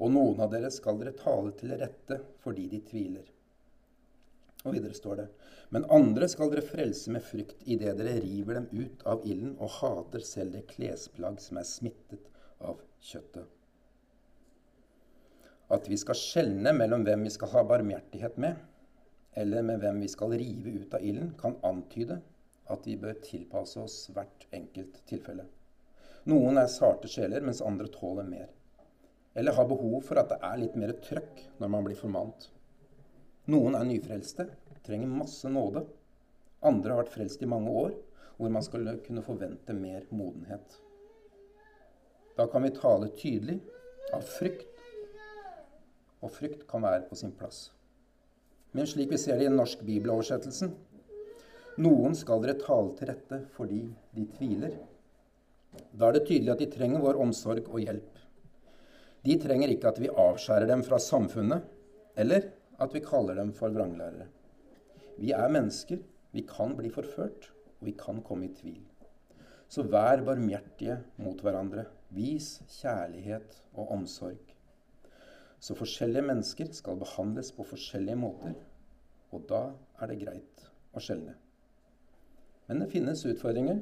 Og 0.00 0.10
noen 0.10 0.40
av 0.42 0.50
dere 0.50 0.72
skal 0.72 0.96
dere 0.98 1.12
tale 1.18 1.52
til 1.60 1.76
rette 1.76 2.18
fordi 2.42 2.66
de 2.72 2.80
tviler. 2.88 3.28
Og 4.62 4.76
videre 4.76 4.94
står 4.94 5.18
det 5.18 5.28
Men 5.74 5.88
andre 5.90 6.28
skal 6.30 6.52
dere 6.52 6.64
frelse 6.66 7.10
med 7.14 7.24
frykt 7.26 7.64
idet 7.66 7.96
dere 7.98 8.20
river 8.22 8.60
dem 8.60 8.68
ut 8.72 9.02
av 9.08 9.24
ilden 9.26 9.56
og 9.58 9.72
hater 9.80 10.22
selv 10.26 10.54
det 10.56 10.66
klesplagg 10.70 11.40
som 11.42 11.58
er 11.58 11.66
smittet 11.66 12.28
av 12.62 12.82
kjøttet. 13.02 13.46
At 15.72 15.88
vi 15.88 15.96
skal 15.96 16.18
skjelne 16.18 16.74
mellom 16.76 17.06
hvem 17.06 17.24
vi 17.26 17.32
skal 17.32 17.50
ha 17.54 17.62
barmhjertighet 17.64 18.36
med, 18.44 18.60
eller 19.40 19.64
med 19.64 19.80
hvem 19.80 20.02
vi 20.04 20.10
skal 20.12 20.34
rive 20.36 20.74
ut 20.82 20.94
av 20.94 21.04
ilden, 21.08 21.32
kan 21.40 21.56
antyde 21.64 22.20
at 22.72 22.86
vi 22.86 22.98
bør 23.00 23.16
tilpasse 23.24 23.80
oss 23.80 23.96
hvert 24.12 24.46
enkelt 24.52 25.00
tilfelle. 25.08 25.46
Noen 26.28 26.60
er 26.60 26.68
sarte 26.70 27.08
sjeler, 27.10 27.42
mens 27.42 27.64
andre 27.64 27.88
tåler 27.90 28.28
mer. 28.28 28.50
Eller 29.34 29.56
har 29.56 29.66
behov 29.66 30.02
for 30.06 30.20
at 30.20 30.30
det 30.30 30.38
er 30.44 30.60
litt 30.60 30.76
mer 30.78 30.92
trøkk 31.02 31.40
når 31.58 31.72
man 31.72 31.88
blir 31.88 31.98
formant. 31.98 32.50
Noen 33.50 33.74
er 33.74 33.88
nyfrelste, 33.88 34.46
trenger 34.86 35.10
masse 35.10 35.50
nåde. 35.50 35.82
Andre 36.62 36.94
har 36.94 37.02
vært 37.02 37.14
frelst 37.16 37.42
i 37.42 37.50
mange 37.50 37.72
år, 37.74 37.96
hvor 38.38 38.52
man 38.54 38.62
skal 38.62 38.86
kunne 39.02 39.24
forvente 39.26 39.74
mer 39.74 40.06
modenhet. 40.14 40.78
Da 42.38 42.46
kan 42.46 42.62
vi 42.62 42.70
tale 42.76 43.10
tydelig 43.18 43.58
av 44.14 44.22
frykt, 44.26 44.68
og 46.22 46.30
frykt 46.30 46.62
kan 46.70 46.86
være 46.86 47.08
på 47.08 47.18
sin 47.18 47.34
plass. 47.34 47.72
Men 48.72 48.86
slik 48.88 49.10
vi 49.10 49.18
ser 49.20 49.36
det 49.36 49.48
i 49.48 49.50
den 49.50 49.58
norske 49.58 49.84
bibeloversettelsen 49.84 50.70
Noen 51.82 52.14
skal 52.16 52.42
dere 52.44 52.60
tale 52.60 52.92
til 52.98 53.08
rette 53.08 53.38
fordi 53.56 53.82
de 54.12 54.24
tviler. 54.36 54.74
Da 55.96 56.08
er 56.08 56.18
det 56.18 56.26
tydelig 56.28 56.52
at 56.52 56.60
de 56.60 56.68
trenger 56.72 57.00
vår 57.00 57.20
omsorg 57.24 57.68
og 57.70 57.80
hjelp. 57.80 58.18
De 59.24 59.36
trenger 59.40 59.72
ikke 59.72 59.88
at 59.88 60.00
vi 60.02 60.10
avskjærer 60.10 60.68
dem 60.68 60.82
fra 60.84 60.98
samfunnet, 61.00 61.64
eller 62.18 62.50
at 62.82 62.94
vi 62.94 63.02
kaller 63.04 63.38
dem 63.38 63.52
for 63.54 63.74
vranglærere. 63.74 64.28
Vi 65.18 65.32
er 65.36 65.52
mennesker. 65.52 66.00
Vi 66.32 66.46
kan 66.48 66.76
bli 66.76 66.88
forført, 66.90 67.50
og 67.80 67.86
vi 67.86 67.92
kan 67.98 68.22
komme 68.24 68.48
i 68.48 68.54
tvil. 68.56 68.80
Så 69.68 69.84
vær 69.88 70.22
barmhjertige 70.24 70.98
mot 71.20 71.40
hverandre. 71.44 71.84
Vis 72.12 72.62
kjærlighet 72.80 73.62
og 73.74 73.92
omsorg. 73.92 74.54
Så 75.60 75.76
forskjellige 75.78 76.26
mennesker 76.26 76.72
skal 76.72 76.98
behandles 76.98 77.52
på 77.54 77.64
forskjellige 77.64 78.18
måter, 78.18 78.56
og 79.30 79.44
da 79.48 79.62
er 80.00 80.10
det 80.10 80.18
greit 80.24 80.64
å 80.92 81.00
skjelne. 81.00 81.36
Men 82.66 82.82
det 82.82 82.90
finnes 82.92 83.24
utfordringer 83.28 83.78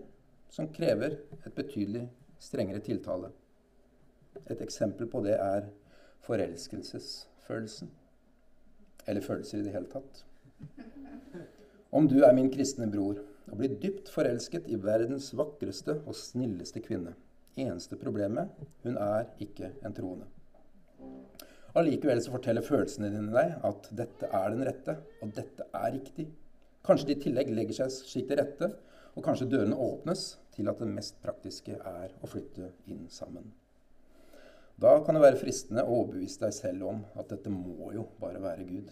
som 0.51 0.69
krever 0.75 1.17
et 1.41 1.55
betydelig 1.57 2.05
strengere 2.43 2.83
tiltale. 2.85 3.31
Et 4.51 4.61
eksempel 4.61 5.09
på 5.11 5.23
det 5.25 5.39
er 5.39 5.71
forelskelsesfølelsen 6.27 7.91
eller 9.07 9.25
følelser 9.25 9.61
i 9.61 9.67
det 9.67 9.75
hele 9.75 9.91
tatt. 9.93 10.25
Om 11.91 12.07
du 12.09 12.21
er 12.23 12.35
min 12.37 12.51
kristne 12.53 12.87
bror 12.91 13.19
og 13.51 13.57
blir 13.59 13.79
dypt 13.83 14.11
forelsket 14.13 14.69
i 14.71 14.79
verdens 14.79 15.33
vakreste 15.37 15.97
og 16.05 16.15
snilleste 16.15 16.83
kvinne. 16.85 17.17
Eneste 17.59 17.99
problemet 17.99 18.53
hun 18.85 18.99
er 19.01 19.27
ikke 19.43 19.73
en 19.85 19.97
troende. 19.97 20.29
Allikevel 21.79 22.23
så 22.23 22.33
forteller 22.35 22.67
følelsene 22.67 23.11
dine 23.13 23.31
deg 23.35 23.57
at 23.67 23.91
dette 23.95 24.31
er 24.35 24.55
den 24.55 24.65
rette, 24.67 24.97
og 25.23 25.35
dette 25.37 25.67
er 25.71 25.93
riktig. 25.95 26.27
Kanskje 26.87 27.11
de 27.11 27.17
i 27.19 27.23
tillegg 27.25 27.53
legger 27.55 27.83
seg 27.83 27.93
slik 27.95 28.31
til 28.31 28.41
rette, 28.41 28.71
og 29.15 29.27
kanskje 29.27 29.49
dørene 29.51 29.79
åpnes 29.79 30.25
til 30.55 30.71
at 30.71 30.83
det 30.83 30.91
mest 30.91 31.19
praktiske 31.23 31.79
er 31.79 32.15
å 32.23 32.31
flytte 32.31 32.73
inn 32.91 33.07
sammen. 33.13 33.51
Da 34.81 34.95
kan 35.05 35.17
det 35.17 35.21
være 35.21 35.37
fristende 35.37 35.83
å 35.85 35.99
overbevise 35.99 36.41
deg 36.41 36.55
selv 36.57 36.87
om 36.89 37.01
at 37.21 37.29
dette 37.29 37.51
må 37.53 37.91
jo 37.93 38.07
bare 38.21 38.41
være 38.41 38.65
Gud. 38.65 38.89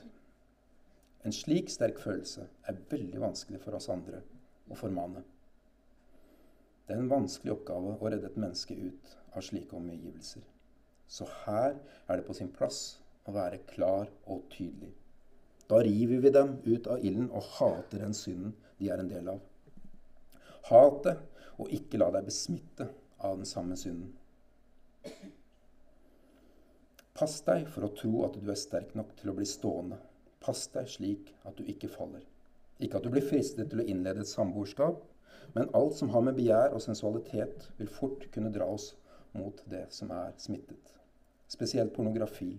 En 1.24 1.32
slik 1.32 1.72
sterk 1.72 2.00
følelse 2.02 2.44
er 2.68 2.82
veldig 2.90 3.22
vanskelig 3.22 3.60
for 3.62 3.78
oss 3.78 3.88
andre 3.92 4.20
å 4.68 4.76
formane. 4.76 5.22
Det 6.84 6.92
er 6.92 7.00
en 7.00 7.08
vanskelig 7.08 7.54
oppgave 7.54 7.96
å 7.96 8.12
redde 8.12 8.28
et 8.28 8.36
menneske 8.40 8.76
ut 8.76 9.14
av 9.32 9.46
slike 9.48 9.76
omgivelser. 9.76 10.44
Så 11.08 11.24
her 11.46 11.78
er 11.78 12.20
det 12.20 12.26
på 12.26 12.36
sin 12.36 12.52
plass 12.52 12.98
å 13.24 13.32
være 13.36 13.62
klar 13.72 14.12
og 14.28 14.44
tydelig. 14.52 14.92
Da 15.68 15.80
river 15.84 16.20
vi 16.24 16.32
dem 16.32 16.54
ut 16.68 16.86
av 16.88 17.00
ilden 17.04 17.30
og 17.32 17.48
hater 17.56 18.04
den 18.04 18.16
synden 18.16 18.52
de 18.76 18.92
er 18.92 19.00
en 19.00 19.08
del 19.08 19.32
av. 19.32 19.40
Hat 20.68 21.02
det, 21.04 21.16
og 21.56 21.72
ikke 21.72 22.00
la 22.00 22.12
deg 22.12 22.28
besmitte 22.28 22.90
av 23.24 23.40
den 23.40 23.48
samme 23.48 23.76
synden. 23.76 24.12
Pass 27.18 27.40
deg 27.42 27.64
for 27.66 27.82
å 27.82 27.94
tro 27.98 28.20
at 28.28 28.36
du 28.38 28.46
er 28.46 28.58
sterk 28.60 28.92
nok 28.94 29.08
til 29.18 29.32
å 29.32 29.32
bli 29.34 29.46
stående. 29.50 29.96
Pass 30.38 30.68
deg 30.70 30.86
slik 30.86 31.32
at 31.48 31.56
du 31.58 31.64
ikke 31.66 31.90
faller. 31.90 32.22
Ikke 32.78 33.00
at 33.00 33.08
du 33.08 33.10
blir 33.10 33.26
fristet 33.26 33.72
til 33.72 33.82
å 33.82 33.86
innlede 33.90 34.22
et 34.22 34.30
samboerskap, 34.30 35.00
men 35.56 35.72
alt 35.74 35.96
som 35.98 36.12
har 36.14 36.22
med 36.22 36.38
begjær 36.38 36.76
og 36.76 36.84
sensualitet, 36.84 37.66
vil 37.80 37.90
fort 37.90 38.28
kunne 38.30 38.52
dra 38.54 38.68
oss 38.70 38.92
mot 39.34 39.64
det 39.66 39.88
som 39.96 40.14
er 40.14 40.30
smittet. 40.38 40.94
Spesielt 41.50 41.90
pornografi. 41.96 42.52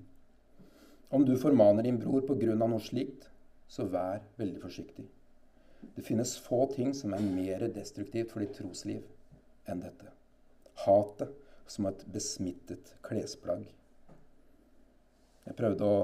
Om 1.07 1.23
du 1.23 1.37
formaner 1.39 1.87
din 1.87 2.01
bror 2.03 2.27
pga. 2.27 2.51
noe 2.59 2.83
slikt, 2.83 3.29
så 3.67 3.87
vær 3.87 4.25
veldig 4.35 4.59
forsiktig. 4.59 5.07
Det 5.95 6.03
finnes 6.03 6.35
få 6.35 6.65
ting 6.75 6.91
som 6.93 7.13
er 7.15 7.23
mer 7.23 7.69
destruktivt 7.71 8.35
for 8.35 8.43
ditt 8.43 8.59
trosliv 8.59 9.07
enn 9.71 9.87
dette. 9.87 10.11
Hatet 10.83 11.31
som 11.65 11.87
et 11.87 12.03
besmittet 12.11 12.97
klesplagg. 13.07 13.69
Jeg 15.47 15.57
prøvde 15.57 15.85
å 15.87 15.99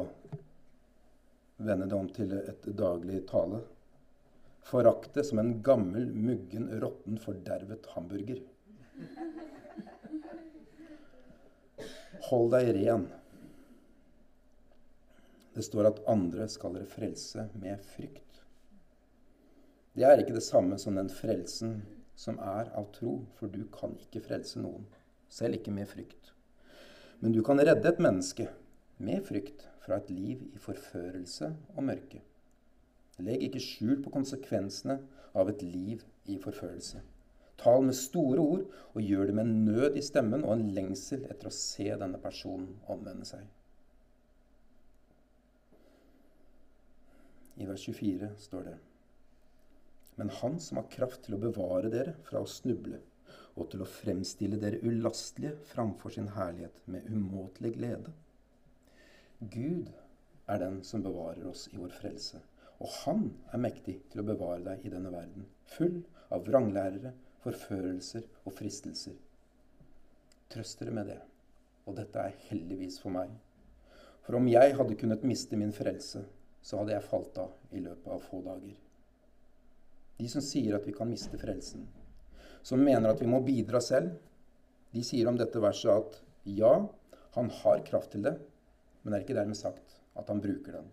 vende 1.58 1.88
det 1.90 1.98
om 1.98 2.08
til 2.12 2.32
et 2.38 2.68
daglig 2.78 3.22
tale. 3.30 3.62
Forakte 4.66 5.24
som 5.24 5.40
en 5.40 5.54
gammel, 5.64 6.08
muggen, 6.10 6.68
råtten, 6.82 7.20
fordervet 7.22 7.86
hamburger. 7.94 8.42
Hold 12.30 12.52
deg 12.56 12.72
ren. 12.80 13.06
Det 15.56 15.64
står 15.64 15.92
at 15.92 16.02
andre 16.12 16.48
skal 16.52 16.74
dere 16.76 16.90
frelse 16.90 17.46
med 17.62 17.84
frykt. 17.94 18.42
Det 19.96 20.04
er 20.04 20.20
ikke 20.20 20.36
det 20.36 20.44
samme 20.44 20.80
som 20.82 20.98
den 20.98 21.08
frelsen 21.14 21.78
som 22.20 22.40
er 22.44 22.72
av 22.76 22.90
tro, 22.96 23.22
for 23.38 23.52
du 23.52 23.62
kan 23.72 23.94
ikke 24.02 24.24
frelse 24.26 24.60
noen, 24.60 24.84
selv 25.32 25.60
ikke 25.60 25.72
med 25.76 25.88
frykt. 25.88 26.34
Men 27.22 27.32
du 27.32 27.40
kan 27.46 27.62
redde 27.62 27.88
et 27.88 28.02
menneske 28.04 28.50
med 28.98 29.26
frykt 29.28 29.68
fra 29.84 30.00
et 30.00 30.10
liv 30.10 30.46
i 30.54 30.62
forførelse 30.62 31.52
og 31.76 31.84
mørke. 31.90 32.22
Legg 33.24 33.44
ikke 33.48 33.64
skjul 33.64 34.00
på 34.04 34.12
konsekvensene 34.12 35.00
av 35.36 35.52
et 35.52 35.62
liv 35.64 36.04
i 36.32 36.38
forførelse. 36.42 37.02
Tal 37.58 37.86
med 37.88 37.96
store 37.96 38.42
ord, 38.44 38.64
og 38.94 39.02
gjør 39.02 39.30
det 39.30 39.36
med 39.36 39.46
en 39.46 39.66
nød 39.68 39.96
i 39.96 40.04
stemmen 40.04 40.44
og 40.44 40.58
en 40.58 40.66
lengsel 40.76 41.24
etter 41.30 41.48
å 41.48 41.56
se 41.56 41.88
denne 41.88 42.20
personen 42.20 42.74
omvende 42.92 43.28
seg. 43.28 43.46
I 47.56 47.68
vers 47.70 47.86
24 47.88 48.34
står 48.44 48.68
det 48.68 48.76
Men 50.20 50.32
Han 50.42 50.60
som 50.60 50.82
har 50.82 50.92
kraft 50.92 51.24
til 51.24 51.38
å 51.38 51.44
bevare 51.46 51.92
dere 51.92 52.18
fra 52.28 52.44
å 52.44 52.50
snuble, 52.50 53.00
og 53.56 53.70
til 53.72 53.84
å 53.84 53.88
fremstille 53.88 54.60
dere 54.60 54.82
ulastelige 54.84 55.56
framfor 55.72 56.12
sin 56.12 56.28
herlighet 56.36 56.82
med 56.92 57.08
umåtelig 57.08 57.72
glede. 57.78 58.12
Gud 59.40 59.90
er 60.48 60.60
den 60.62 60.78
som 60.88 61.02
bevarer 61.04 61.44
oss 61.50 61.66
i 61.74 61.78
vår 61.78 61.92
frelse, 61.98 62.40
og 62.80 62.92
han 63.02 63.26
er 63.52 63.60
mektig 63.60 63.98
til 64.12 64.22
å 64.22 64.28
bevare 64.28 64.62
deg 64.64 64.86
i 64.88 64.92
denne 64.94 65.12
verden, 65.12 65.50
full 65.76 65.98
av 66.32 66.46
vranglærere, 66.48 67.12
forførelser 67.44 68.24
og 68.46 68.56
fristelser. 68.56 69.18
Trøst 70.52 70.80
dere 70.80 70.96
med 70.96 71.12
det, 71.12 71.20
og 71.84 72.00
dette 72.00 72.22
er 72.22 72.40
heldigvis 72.48 73.02
for 73.04 73.12
meg. 73.12 73.34
For 74.24 74.40
om 74.40 74.48
jeg 74.48 74.78
hadde 74.80 74.98
kunnet 75.04 75.28
miste 75.28 75.60
min 75.60 75.76
frelse, 75.76 76.24
så 76.64 76.80
hadde 76.80 76.96
jeg 76.96 77.10
falt 77.12 77.36
av 77.44 77.76
i 77.76 77.84
løpet 77.84 78.10
av 78.16 78.24
få 78.24 78.40
dager. 78.46 78.80
De 80.16 80.32
som 80.32 80.42
sier 80.42 80.80
at 80.80 80.88
vi 80.88 80.96
kan 80.96 81.12
miste 81.12 81.38
frelsen, 81.38 81.84
som 82.66 82.82
mener 82.82 83.12
at 83.12 83.20
vi 83.22 83.30
må 83.30 83.44
bidra 83.46 83.84
selv, 83.84 84.16
de 84.96 85.04
sier 85.04 85.28
om 85.28 85.36
dette 85.38 85.60
verset 85.60 85.92
at 85.92 86.22
ja, 86.48 86.78
han 87.36 87.52
har 87.60 87.84
kraft 87.86 88.16
til 88.16 88.24
det, 88.26 88.38
men 89.06 89.14
det 89.14 89.20
er 89.20 89.24
ikke 89.28 89.38
dermed 89.38 89.58
sagt 89.60 90.00
at 90.18 90.30
han 90.34 90.42
bruker 90.42 90.80
den. 90.80 90.88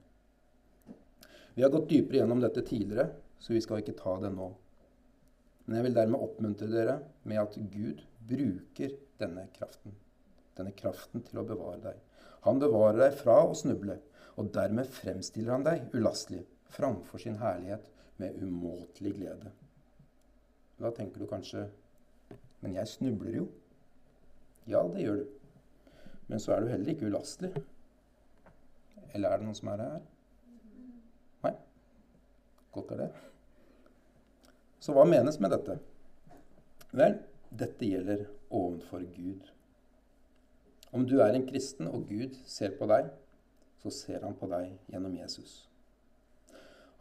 Vi 1.57 1.65
har 1.65 1.73
gått 1.73 1.89
dypere 1.89 2.21
gjennom 2.21 2.43
dette 2.45 2.61
tidligere, 2.69 3.09
så 3.41 3.57
vi 3.57 3.63
skal 3.65 3.81
ikke 3.81 3.97
ta 3.97 4.19
det 4.21 4.31
nå. 4.35 4.51
Men 5.65 5.79
jeg 5.79 5.87
vil 5.87 5.97
dermed 5.97 6.25
oppmuntre 6.27 6.69
dere 6.69 6.99
med 7.25 7.41
at 7.41 7.57
Gud 7.73 8.05
bruker 8.29 8.95
denne 9.21 9.47
kraften. 9.57 9.97
Denne 10.59 10.75
kraften 10.77 11.25
til 11.25 11.41
å 11.41 11.47
bevare 11.49 11.81
deg. 11.87 12.01
Han 12.45 12.61
bevarer 12.61 13.01
deg 13.07 13.17
fra 13.17 13.39
å 13.47 13.57
snuble, 13.57 13.97
og 14.37 14.53
dermed 14.53 14.93
fremstiller 14.93 15.57
han 15.57 15.65
deg 15.65 15.93
ulastelig 15.97 16.45
framfor 16.73 17.21
sin 17.25 17.41
herlighet 17.41 17.89
med 18.21 18.37
umåtelig 18.45 19.17
glede. 19.17 19.53
Da 20.81 20.93
tenker 20.93 21.23
du 21.23 21.31
kanskje 21.31 21.69
Men 22.63 22.77
jeg 22.77 22.87
snubler 22.87 23.35
jo. 23.35 23.47
Ja, 24.71 24.85
det 24.87 25.03
gjør 25.03 25.17
du. 25.19 25.31
Men 26.29 26.39
så 26.41 26.53
er 26.55 26.61
du 26.63 26.69
heller 26.71 26.93
ikke 26.93 27.09
ulastelig. 27.11 27.51
Eller 29.13 29.33
er 29.33 29.41
det 29.41 29.47
noen 29.47 29.59
som 29.59 29.71
er 29.73 29.83
her? 29.85 30.05
Nei? 31.45 31.55
Godt 32.75 32.95
er 32.95 33.05
det. 33.05 33.09
Så 34.83 34.95
hva 34.97 35.05
menes 35.07 35.39
med 35.41 35.53
dette? 35.55 35.79
Vel, 36.97 37.19
dette 37.55 37.89
gjelder 37.89 38.25
ovenfor 38.51 39.05
Gud. 39.15 39.51
Om 40.93 41.05
du 41.09 41.19
er 41.25 41.37
en 41.37 41.47
kristen, 41.49 41.89
og 41.89 42.09
Gud 42.09 42.35
ser 42.49 42.75
på 42.77 42.89
deg, 42.91 43.09
så 43.83 43.93
ser 43.95 44.25
han 44.27 44.35
på 44.39 44.49
deg 44.51 44.75
gjennom 44.93 45.15
Jesus. 45.17 45.63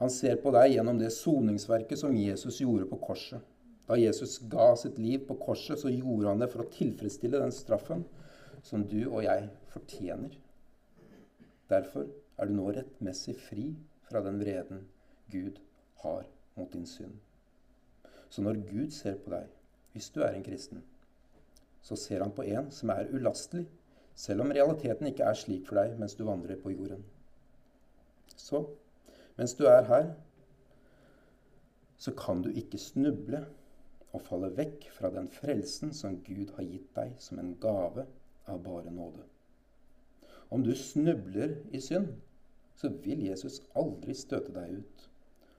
Han 0.02 0.10
ser 0.10 0.40
på 0.42 0.54
deg 0.56 0.76
gjennom 0.76 0.98
det 0.98 1.12
soningsverket 1.14 2.00
som 2.00 2.16
Jesus 2.18 2.62
gjorde 2.64 2.88
på 2.90 2.98
korset. 3.04 3.42
Da 3.88 3.98
Jesus 4.00 4.38
ga 4.50 4.72
sitt 4.80 4.98
liv 5.02 5.26
på 5.28 5.36
korset, 5.42 5.82
så 5.82 5.92
gjorde 5.92 6.32
han 6.32 6.42
det 6.42 6.48
for 6.54 6.64
å 6.64 6.72
tilfredsstille 6.72 7.42
den 7.42 7.54
straffen 7.54 8.06
som 8.66 8.86
du 8.88 9.04
og 9.10 9.26
jeg 9.26 9.50
fortjener. 9.74 10.34
Derfor 11.72 12.08
er 12.38 12.50
du 12.50 12.56
nå 12.58 12.68
rettmessig 12.76 13.38
fri 13.40 13.70
fra 14.10 14.22
den 14.26 14.40
vreden 14.42 14.86
Gud 15.32 15.60
har 16.04 16.26
mot 16.58 16.74
din 16.74 16.86
synd. 16.86 17.14
Så 18.30 18.42
når 18.44 18.60
Gud 18.68 18.92
ser 18.92 19.16
på 19.24 19.32
deg, 19.32 19.48
hvis 19.92 20.10
du 20.10 20.22
er 20.24 20.36
en 20.36 20.44
kristen, 20.44 20.84
så 21.82 21.96
ser 21.96 22.24
han 22.24 22.34
på 22.36 22.44
en 22.48 22.70
som 22.72 22.92
er 22.94 23.10
ulastelig, 23.12 23.66
selv 24.16 24.44
om 24.44 24.52
realiteten 24.52 25.08
ikke 25.08 25.26
er 25.28 25.38
slik 25.40 25.66
for 25.68 25.80
deg 25.80 25.96
mens 26.00 26.16
du 26.20 26.26
vandrer 26.28 26.60
på 26.60 26.74
jorden. 26.74 27.04
Så 28.36 28.66
mens 29.38 29.56
du 29.58 29.66
er 29.72 29.88
her, 29.88 30.12
så 31.98 32.12
kan 32.18 32.42
du 32.44 32.50
ikke 32.52 32.80
snuble 32.82 33.46
og 34.12 34.24
falle 34.26 34.52
vekk 34.58 34.90
fra 34.92 35.12
den 35.14 35.28
frelsen 35.32 35.94
som 35.96 36.20
Gud 36.26 36.52
har 36.58 36.68
gitt 36.68 36.90
deg 36.98 37.16
som 37.24 37.40
en 37.40 37.54
gave 37.62 38.08
av 38.50 38.64
bare 38.66 38.92
nåde. 38.92 39.24
Om 40.52 40.64
du 40.64 40.74
snubler 40.76 41.56
i 41.72 41.80
synd, 41.82 42.10
så 42.76 42.90
vil 43.04 43.24
Jesus 43.28 43.62
aldri 43.78 44.16
støte 44.18 44.54
deg 44.56 44.82
ut, 44.82 45.06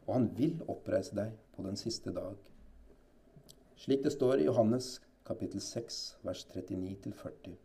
og 0.06 0.14
han 0.16 0.28
vil 0.36 0.58
oppreise 0.68 1.16
deg 1.16 1.36
på 1.56 1.64
den 1.66 1.78
siste 1.80 2.12
dag. 2.14 2.36
Slik 3.80 4.04
det 4.04 4.12
står 4.14 4.42
i 4.42 4.48
Johannes 4.48 4.94
kapittel 5.26 5.62
6, 5.64 6.00
vers 6.26 6.44
39-40. 6.52 7.56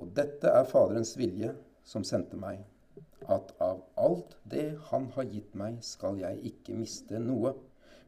Og 0.00 0.12
dette 0.16 0.52
er 0.52 0.68
Faderens 0.68 1.16
vilje 1.18 1.54
som 1.84 2.06
sendte 2.06 2.38
meg, 2.38 2.62
at 3.28 3.50
av 3.60 3.82
alt 4.00 4.36
det 4.48 4.78
Han 4.90 5.10
har 5.16 5.26
gitt 5.28 5.54
meg, 5.54 5.82
skal 5.84 6.16
jeg 6.22 6.38
ikke 6.52 6.78
miste 6.78 7.18
noe 7.20 7.52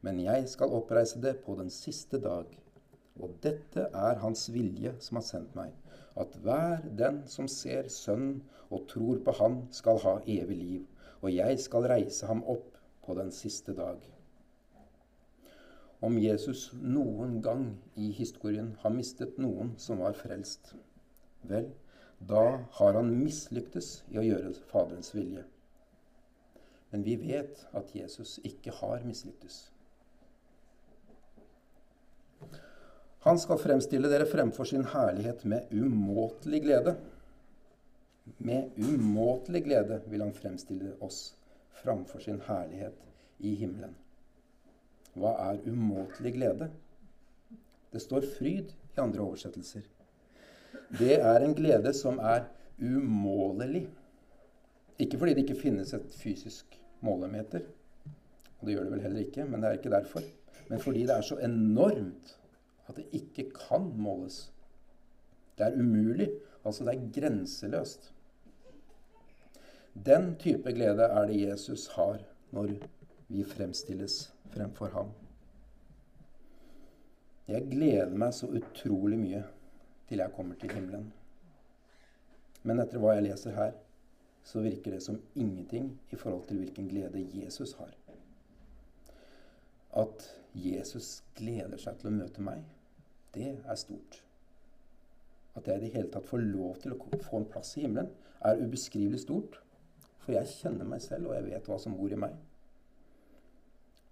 men 0.03 0.19
jeg 0.19 0.49
skal 0.51 0.73
oppreise 0.75 1.21
det 1.23 1.37
på 1.45 1.55
den 1.55 1.69
siste 1.71 2.19
dag. 2.19 2.49
Og 3.23 3.35
dette 3.43 3.87
er 3.87 4.19
Hans 4.19 4.49
vilje 4.51 4.91
som 4.99 5.19
har 5.19 5.25
sendt 5.27 5.55
meg, 5.55 5.71
at 6.19 6.35
hver 6.43 6.83
den 6.97 7.23
som 7.27 7.47
ser 7.47 7.89
Sønnen 7.89 8.43
og 8.69 8.87
tror 8.89 9.19
på 9.25 9.31
Han, 9.39 9.61
skal 9.71 9.99
ha 10.03 10.17
evig 10.27 10.57
liv, 10.57 10.85
og 11.21 11.35
jeg 11.35 11.59
skal 11.59 11.87
reise 11.89 12.27
ham 12.29 12.43
opp 12.43 12.77
på 13.05 13.15
den 13.17 13.31
siste 13.31 13.73
dag. 13.77 13.99
Om 16.03 16.17
Jesus 16.19 16.73
noen 16.75 17.37
gang 17.41 17.67
i 17.95 18.11
historien 18.11 18.73
har 18.81 18.91
mistet 18.91 19.37
noen 19.39 19.73
som 19.79 20.01
var 20.03 20.17
frelst, 20.19 20.73
vel, 21.47 21.69
da 22.19 22.43
har 22.79 22.97
han 22.99 23.11
mislyktes 23.15 24.03
i 24.11 24.19
å 24.19 24.25
gjøre 24.25 24.53
Faderens 24.71 25.13
vilje. 25.15 25.45
Men 26.91 27.03
vi 27.03 27.15
vet 27.17 27.63
at 27.73 27.95
Jesus 27.95 28.37
ikke 28.45 28.75
har 28.81 29.03
mislyktes. 29.07 29.72
Han 33.23 33.39
skal 33.39 33.59
fremstille 33.61 34.09
dere 34.11 34.27
fremfor 34.27 34.67
sin 34.67 34.83
herlighet 34.91 35.45
med 35.47 35.71
umåtelig 35.71 36.59
glede. 36.65 36.95
Med 38.43 38.75
umåtelig 38.75 39.63
glede 39.63 40.01
vil 40.11 40.25
han 40.25 40.33
fremstille 40.35 40.91
oss 40.99 41.37
framfor 41.83 42.19
sin 42.19 42.41
herlighet 42.43 42.99
i 43.39 43.53
himmelen. 43.61 43.95
Hva 45.15 45.37
er 45.45 45.63
umåtelig 45.69 46.33
glede? 46.35 46.67
Det 47.93 48.01
står 48.01 48.27
fryd 48.35 48.73
i 48.73 48.99
andre 48.99 49.23
oversettelser. 49.23 49.87
Det 50.99 51.15
er 51.15 51.39
en 51.39 51.55
glede 51.55 51.93
som 51.95 52.19
er 52.19 52.49
umålelig. 52.81 53.85
Ikke 54.99 55.17
fordi 55.17 55.33
det 55.33 55.47
ikke 55.47 55.61
finnes 55.61 55.95
et 55.95 56.11
fysisk 56.19 56.75
målemeter. 56.99 57.63
Det 58.63 58.75
gjør 58.75 58.87
det 58.87 58.95
vel 58.97 59.07
heller 59.07 59.23
ikke, 59.23 59.45
men 59.47 59.61
det 59.61 59.69
er 59.69 59.79
ikke 59.79 59.95
derfor. 59.95 60.23
Men 60.67 60.79
fordi 60.79 61.07
det 61.07 61.15
er 61.15 61.21
så 61.21 61.39
enormt 61.43 62.39
at 62.87 62.97
det 62.99 63.05
ikke 63.11 63.49
kan 63.55 63.91
måles. 63.97 64.51
Det 65.57 65.67
er 65.67 65.79
umulig. 65.79 66.29
Altså, 66.65 66.85
det 66.85 66.93
er 66.93 67.09
grenseløst. 67.21 68.13
Den 70.05 70.35
type 70.39 70.71
glede 70.73 71.03
er 71.03 71.25
det 71.25 71.41
Jesus 71.41 71.87
har 71.87 72.23
når 72.51 72.71
vi 73.27 73.43
fremstilles 73.43 74.33
fremfor 74.53 74.89
ham. 74.93 75.11
Jeg 77.47 77.67
gleder 77.71 78.13
meg 78.17 78.33
så 78.33 78.47
utrolig 78.47 79.19
mye 79.19 79.43
til 80.07 80.21
jeg 80.23 80.33
kommer 80.35 80.55
til 80.55 80.71
himmelen. 80.71 81.09
Men 82.63 82.79
etter 82.79 83.01
hva 83.01 83.17
jeg 83.17 83.27
leser 83.27 83.55
her, 83.57 83.73
så 84.43 84.63
virker 84.63 84.95
det 84.95 85.03
som 85.03 85.19
ingenting 85.35 85.91
i 86.11 86.15
forhold 86.15 86.47
til 86.47 86.57
hvilken 86.57 86.87
glede 86.89 87.25
Jesus 87.43 87.73
har. 87.79 87.91
At 89.93 90.25
Jesus 90.57 91.21
gleder 91.37 91.77
seg 91.81 91.99
til 91.99 92.09
å 92.09 92.15
møte 92.15 92.43
meg, 92.45 92.61
det 93.33 93.51
er 93.57 93.77
stort. 93.77 94.21
At 95.57 95.67
jeg 95.69 95.77
i 95.77 95.83
det 95.83 95.91
hele 95.93 96.09
tatt 96.13 96.29
får 96.29 96.41
lov 96.45 96.79
til 96.81 96.95
å 96.95 97.19
få 97.21 97.41
en 97.41 97.49
plass 97.49 97.75
i 97.77 97.85
himmelen, 97.85 98.09
er 98.41 98.61
ubeskrivelig 98.61 99.21
stort. 99.23 99.59
For 100.23 100.33
jeg 100.33 100.49
kjenner 100.49 100.87
meg 100.87 101.03
selv, 101.03 101.29
og 101.29 101.37
jeg 101.37 101.49
vet 101.49 101.69
hva 101.69 101.77
som 101.81 101.97
bor 101.97 102.13
i 102.13 102.19
meg. 102.19 102.33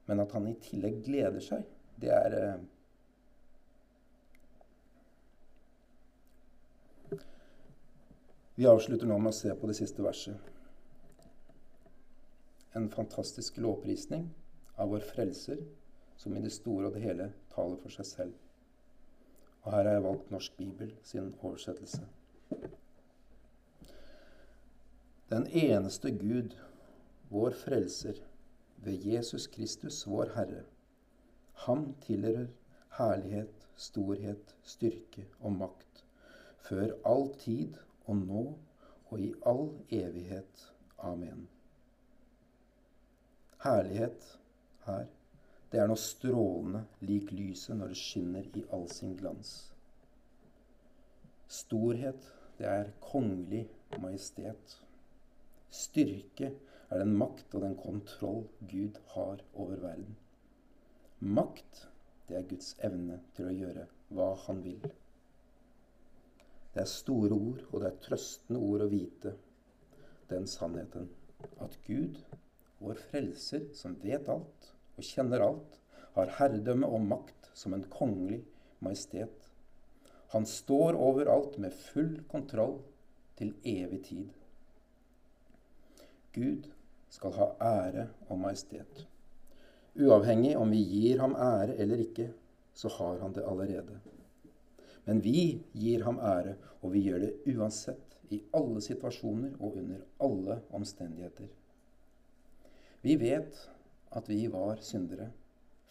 Men 0.10 0.22
at 0.22 0.34
han 0.36 0.50
i 0.50 0.58
tillegg 0.62 1.02
gleder 1.06 1.44
seg, 1.44 1.66
det 2.02 2.14
er 2.14 2.38
eh, 2.38 2.62
Vi 8.62 8.68
avslutter 8.68 9.08
nå 9.10 9.16
med 9.18 9.32
å 9.32 9.34
se 9.34 9.54
på 9.58 9.66
det 9.66 9.74
siste 9.74 10.04
verset. 10.06 10.36
En 12.78 12.90
fantastisk 12.94 13.58
lovprisning 13.64 14.28
av 14.76 14.90
vår 14.90 15.00
Frelser, 15.00 15.62
som 16.18 16.36
i 16.38 16.42
det 16.42 16.54
store 16.54 16.88
og 16.88 16.96
det 16.96 17.04
hele 17.04 17.32
taler 17.54 17.78
for 17.82 17.94
seg 17.94 18.08
selv. 18.08 18.34
Og 19.62 19.72
her 19.74 19.86
har 19.86 19.96
jeg 19.98 20.04
valgt 20.04 20.32
Norsk 20.34 20.58
Bibel 20.58 20.94
sin 21.04 21.34
oversettelse. 21.42 22.08
Den 25.32 25.48
eneste 25.48 26.12
Gud, 26.12 26.58
vår 27.30 27.54
Frelser, 27.56 28.18
ved 28.82 29.06
Jesus 29.06 29.48
Kristus, 29.48 30.08
vår 30.08 30.34
Herre. 30.36 30.64
Han 31.54 31.94
tilhører 32.02 32.48
herlighet, 32.98 33.68
storhet, 33.76 34.56
styrke 34.64 35.28
og 35.40 35.54
makt, 35.54 36.04
før 36.66 36.96
all 37.06 37.30
tid 37.40 37.78
og 38.06 38.18
nå 38.26 38.44
og 39.12 39.22
i 39.22 39.32
all 39.46 39.70
evighet. 39.90 40.68
Amen. 40.98 41.48
Herlighet 43.64 44.40
her, 44.92 45.10
det 45.72 45.80
er 45.80 45.88
noe 45.88 46.00
strålende 46.00 46.84
lik 47.08 47.32
lyset 47.32 47.78
når 47.80 47.94
det 47.94 48.00
skinner 48.00 48.48
i 48.60 48.64
all 48.76 48.90
sin 48.92 49.14
glans. 49.20 49.52
Storhet, 51.52 52.26
det 52.60 52.68
er 52.68 52.92
kongelig 53.04 53.64
majestet. 54.04 54.76
Styrke 55.72 56.52
er 56.92 57.00
den 57.00 57.16
makt 57.16 57.56
og 57.56 57.64
den 57.64 57.78
kontroll 57.80 58.44
Gud 58.68 59.00
har 59.14 59.40
over 59.54 59.80
verden. 59.80 60.18
Makt, 61.20 61.86
det 62.28 62.38
er 62.38 62.50
Guds 62.50 62.74
evne 62.84 63.22
til 63.38 63.48
å 63.48 63.56
gjøre 63.56 63.88
hva 64.12 64.34
han 64.44 64.60
vil. 64.66 64.84
Det 66.74 66.84
er 66.84 66.92
store 66.92 67.36
ord, 67.36 67.64
og 67.72 67.80
det 67.80 67.90
er 67.90 68.04
trøstende 68.04 68.60
ord 68.60 68.84
å 68.84 68.92
vite 68.92 69.36
den 70.32 70.48
sannheten 70.48 71.08
at 71.64 71.80
Gud, 71.88 72.20
vår 72.84 73.00
frelser, 73.12 73.68
som 73.76 73.96
vet 74.04 74.28
alt 74.32 74.72
og 75.02 75.08
kjenner 75.08 75.42
alt, 75.44 75.80
har 76.16 76.36
herredømme 76.38 76.88
og 76.88 77.06
makt 77.10 77.50
som 77.58 77.74
en 77.74 77.88
kongelig 77.90 78.44
majestet. 78.84 79.48
Han 80.32 80.46
står 80.48 80.96
overalt 81.00 81.58
med 81.60 81.76
full 81.76 82.20
kontroll 82.32 82.78
til 83.40 83.56
evig 83.68 84.04
tid. 84.08 84.28
Gud 86.36 86.70
skal 87.12 87.34
ha 87.36 87.48
ære 87.68 88.06
og 88.30 88.40
majestet. 88.40 89.08
Uavhengig 90.00 90.54
om 90.56 90.72
vi 90.72 90.80
gir 90.88 91.20
ham 91.20 91.34
ære 91.36 91.76
eller 91.84 92.06
ikke, 92.06 92.30
så 92.74 92.92
har 93.00 93.20
han 93.20 93.34
det 93.36 93.44
allerede. 93.44 93.98
Men 95.06 95.20
vi 95.24 95.60
gir 95.74 96.06
ham 96.06 96.22
ære, 96.24 96.56
og 96.82 96.94
vi 96.94 97.02
gjør 97.10 97.26
det 97.26 97.34
uansett, 97.52 98.08
i 98.32 98.40
alle 98.56 98.80
situasjoner 98.80 99.58
og 99.60 99.76
under 99.82 100.06
alle 100.24 100.62
omstendigheter. 100.72 101.50
Vi 103.04 103.18
vet 103.20 103.58
at 104.18 104.30
vi 104.30 104.46
var 104.52 104.82
syndere, 104.84 105.30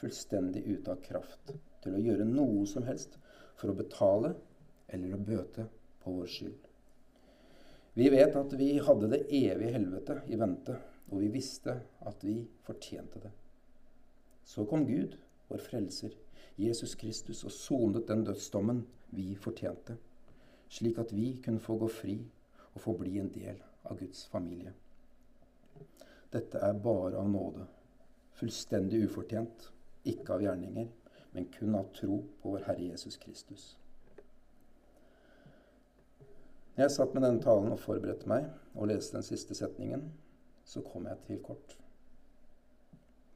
fullstendig 0.01 0.65
ute 0.67 0.93
av 0.93 1.03
kraft 1.05 1.53
til 1.85 1.97
å 1.97 2.03
gjøre 2.05 2.29
noe 2.29 2.67
som 2.69 2.85
helst 2.89 3.17
for 3.61 3.73
å 3.73 3.77
betale 3.77 4.35
eller 4.89 5.15
å 5.15 5.25
bøte 5.25 5.67
på 6.01 6.15
vår 6.17 6.31
skyld. 6.31 6.67
Vi 7.95 8.09
vet 8.13 8.37
at 8.39 8.53
vi 8.57 8.73
hadde 8.81 9.11
det 9.13 9.27
evige 9.27 9.75
helvete 9.75 10.21
i 10.31 10.39
vente 10.41 10.77
og 11.11 11.21
vi 11.21 11.31
visste 11.35 11.75
at 12.07 12.25
vi 12.25 12.37
fortjente 12.65 13.21
det. 13.23 13.33
Så 14.45 14.65
kom 14.67 14.87
Gud, 14.87 15.17
vår 15.49 15.63
frelser, 15.65 16.15
Jesus 16.57 16.95
Kristus, 16.95 17.43
og 17.45 17.53
sonet 17.53 18.09
den 18.09 18.25
dødsdommen 18.25 18.85
vi 19.17 19.35
fortjente, 19.39 19.97
slik 20.71 21.01
at 21.03 21.13
vi 21.15 21.33
kunne 21.43 21.63
få 21.63 21.77
gå 21.81 21.89
fri 21.91 22.17
og 22.75 22.81
få 22.85 22.95
bli 22.99 23.19
en 23.19 23.31
del 23.35 23.59
av 23.85 23.99
Guds 23.99 24.27
familie. 24.31 24.73
Dette 26.31 26.63
er 26.63 26.79
bare 26.79 27.19
av 27.19 27.31
nåde, 27.31 27.67
fullstendig 28.41 29.05
ufortjent, 29.05 29.69
ikke 30.09 30.33
av 30.35 30.43
gjerninger, 30.45 30.89
men 31.35 31.51
kun 31.53 31.77
av 31.77 31.91
tro 31.95 32.23
på 32.41 32.55
vår 32.55 32.65
Herre 32.67 32.89
Jesus 32.89 33.19
Kristus. 33.21 33.75
Jeg 36.79 36.91
satt 36.95 37.13
med 37.13 37.27
denne 37.27 37.43
talen 37.45 37.75
og 37.75 37.83
forberedte 37.83 38.31
meg 38.31 38.47
og 38.73 38.89
leste 38.89 39.19
den 39.19 39.27
siste 39.27 39.57
setningen, 39.59 40.07
så 40.65 40.81
kom 40.87 41.09
jeg 41.11 41.21
til 41.27 41.43
kort. 41.45 41.77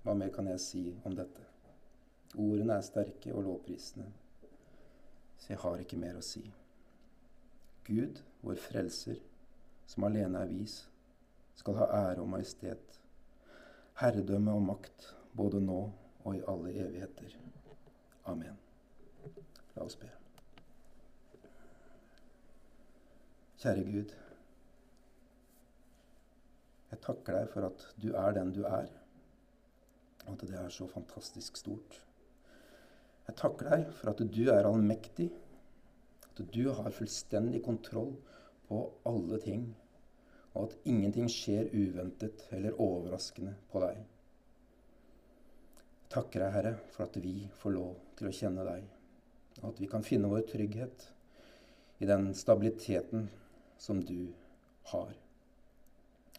Hva 0.04 0.14
mer 0.16 0.32
kan 0.32 0.48
jeg 0.48 0.62
si 0.62 0.84
om 1.04 1.16
dette? 1.16 1.44
Ordene 2.34 2.78
er 2.78 2.86
sterke 2.86 3.34
og 3.34 3.44
lovprisende, 3.44 4.08
så 5.38 5.52
jeg 5.52 5.60
har 5.60 5.84
ikke 5.84 6.00
mer 6.00 6.16
å 6.18 6.24
si. 6.24 6.42
Gud, 7.84 8.22
vår 8.40 8.58
frelser, 8.64 9.20
som 9.86 10.08
alene 10.08 10.40
er 10.40 10.50
vis, 10.50 10.80
skal 11.54 11.76
ha 11.82 11.90
ære 12.00 12.24
og 12.24 12.30
majestet, 12.32 13.03
herredømme 14.00 14.52
og 14.52 14.62
makt, 14.62 15.14
både 15.36 15.60
nå 15.62 15.80
og 16.24 16.36
i 16.36 16.42
alle 16.48 16.72
evigheter. 16.72 17.36
Amen. 18.30 18.56
La 19.74 19.84
oss 19.84 19.96
be. 20.00 20.08
Kjære 23.60 23.84
Gud. 23.88 24.14
Jeg 26.90 27.00
takker 27.04 27.38
deg 27.38 27.48
for 27.52 27.66
at 27.68 27.86
du 28.00 28.10
er 28.14 28.34
den 28.36 28.52
du 28.54 28.62
er, 28.68 28.90
og 30.26 30.34
at 30.34 30.44
det 30.48 30.58
er 30.58 30.68
så 30.72 30.86
fantastisk 30.88 31.56
stort. 31.58 32.00
Jeg 33.26 33.38
takker 33.40 33.70
deg 33.70 33.88
for 33.96 34.12
at 34.12 34.20
du 34.20 34.42
er 34.52 34.68
allmektig, 34.68 35.30
at 36.28 36.42
du 36.54 36.68
har 36.76 36.92
fullstendig 36.92 37.62
kontroll 37.64 38.14
på 38.68 38.84
alle 39.08 39.40
ting, 39.42 39.66
og 40.54 40.68
at 40.68 40.76
ingenting 40.86 41.28
skjer 41.30 41.70
uventet 41.74 42.46
eller 42.54 42.78
overraskende 42.80 43.56
på 43.70 43.82
deg. 43.82 43.98
Jeg 46.04 46.12
takker 46.14 46.44
deg, 46.44 46.54
Herre, 46.54 46.74
for 46.94 47.08
at 47.08 47.18
vi 47.18 47.48
får 47.58 47.74
lov 47.74 47.96
til 48.18 48.30
å 48.30 48.34
kjenne 48.34 48.66
deg, 48.68 48.84
og 49.62 49.72
at 49.72 49.80
vi 49.82 49.90
kan 49.90 50.06
finne 50.06 50.30
vår 50.30 50.44
trygghet 50.52 51.08
i 51.98 52.06
den 52.06 52.28
stabiliteten 52.38 53.26
som 53.82 54.02
du 54.06 54.30
har. 54.92 55.10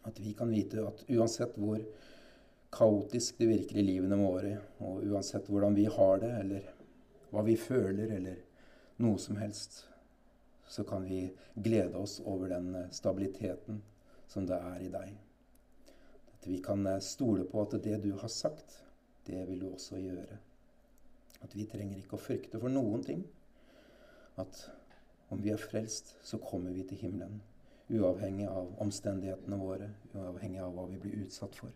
At 0.08 0.20
vi 0.22 0.32
kan 0.38 0.48
vite 0.52 0.86
at 0.86 1.02
uansett 1.12 1.58
hvor 1.60 1.82
kaotisk 2.72 3.36
det 3.40 3.50
virker 3.50 3.80
i 3.80 3.84
livene 3.84 4.16
våre, 4.20 4.54
og 4.80 5.04
uansett 5.04 5.50
hvordan 5.50 5.76
vi 5.76 5.84
har 5.92 6.22
det, 6.22 6.32
eller 6.40 6.72
hva 7.32 7.44
vi 7.44 7.58
føler, 7.60 8.16
eller 8.16 8.40
noe 9.04 9.20
som 9.20 9.36
helst, 9.36 9.82
så 10.68 10.86
kan 10.88 11.04
vi 11.04 11.26
glede 11.54 12.00
oss 12.00 12.16
over 12.24 12.48
den 12.50 12.72
eh, 12.74 12.88
stabiliteten 12.90 13.82
som 14.28 14.46
det 14.48 14.58
er 14.58 14.84
i 14.84 14.92
deg. 14.92 15.16
At 16.34 16.48
vi 16.48 16.60
kan 16.64 16.86
eh, 16.86 17.02
stole 17.04 17.46
på 17.48 17.64
at 17.64 17.78
det 17.84 18.00
du 18.04 18.12
har 18.20 18.32
sagt, 18.32 18.82
det 19.26 19.42
vil 19.48 19.64
du 19.64 19.70
også 19.72 19.98
gjøre. 20.00 20.38
At 21.42 21.56
vi 21.56 21.66
trenger 21.70 21.98
ikke 21.98 22.18
å 22.18 22.22
frykte 22.22 22.60
for 22.62 22.72
noen 22.72 23.04
ting. 23.04 23.26
At 24.40 24.66
om 25.30 25.42
vi 25.42 25.50
er 25.52 25.60
frelst, 25.60 26.14
så 26.22 26.38
kommer 26.42 26.74
vi 26.74 26.84
til 26.86 27.00
himmelen 27.06 27.40
uavhengig 27.88 28.46
av 28.50 28.72
omstendighetene 28.82 29.58
våre, 29.60 29.90
uavhengig 30.14 30.60
av 30.62 30.74
hva 30.74 30.86
vi 30.90 30.98
blir 31.02 31.22
utsatt 31.26 31.54
for, 31.54 31.72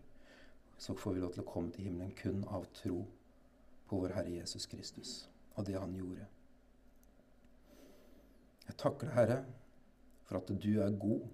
så 0.77 0.95
får 0.97 1.15
vi 1.15 1.23
lov 1.23 1.35
til 1.35 1.43
å 1.45 1.51
komme 1.51 1.71
til 1.71 1.87
himmelen 1.87 2.13
kun 2.17 2.43
av 2.51 2.67
tro 2.75 3.03
på 3.87 3.99
vår 4.01 4.15
Herre 4.17 4.33
Jesus 4.41 4.67
Kristus 4.67 5.13
og 5.55 5.67
det 5.67 5.77
han 5.79 5.93
gjorde. 5.95 6.27
Jeg 8.67 8.77
takker 8.79 9.07
deg, 9.07 9.15
Herre, 9.15 9.39
for 10.27 10.39
at 10.39 10.51
du 10.63 10.71
er 10.79 10.99
god. 10.99 11.25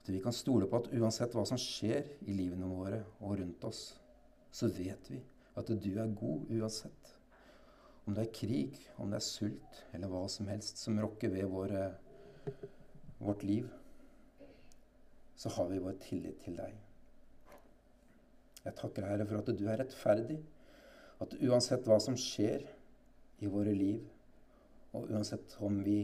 At 0.00 0.08
vi 0.08 0.20
kan 0.24 0.32
stole 0.32 0.68
på 0.68 0.80
at 0.80 0.92
uansett 0.96 1.34
hva 1.36 1.44
som 1.48 1.60
skjer 1.60 2.06
i 2.24 2.34
livene 2.34 2.68
våre 2.68 3.02
og 3.20 3.36
rundt 3.40 3.64
oss, 3.68 3.82
så 4.50 4.70
vet 4.72 5.10
vi 5.12 5.20
at 5.60 5.68
du 5.68 5.90
er 5.92 6.14
god 6.16 6.50
uansett. 6.50 7.16
Om 8.06 8.16
det 8.16 8.24
er 8.24 8.34
krig, 8.34 8.78
om 8.98 9.10
det 9.12 9.20
er 9.20 9.26
sult 9.26 9.82
eller 9.94 10.10
hva 10.10 10.24
som 10.32 10.48
helst 10.50 10.80
som 10.80 10.98
rokker 10.98 11.32
ved 11.34 11.50
våre 11.52 11.90
vårt 13.20 13.42
liv, 13.44 13.68
så 15.36 15.48
har 15.48 15.68
vi 15.68 15.78
vår 15.84 15.98
tillit 16.00 16.40
til 16.44 16.56
deg. 16.56 16.72
Jeg 18.64 18.76
takker 18.76 19.06
Herre 19.08 19.26
for 19.28 19.40
at 19.40 19.52
du 19.56 19.66
er 19.68 19.80
rettferdig, 19.80 20.38
at 21.20 21.36
uansett 21.44 21.86
hva 21.88 21.98
som 22.00 22.16
skjer 22.16 22.64
i 23.40 23.48
våre 23.48 23.72
liv, 23.76 24.02
og 24.96 25.12
uansett 25.12 25.54
om 25.64 25.78
vi 25.84 26.02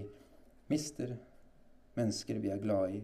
mister 0.71 1.17
mennesker 1.97 2.41
vi 2.41 2.53
er 2.53 2.61
glad 2.63 2.97
i, 2.97 3.03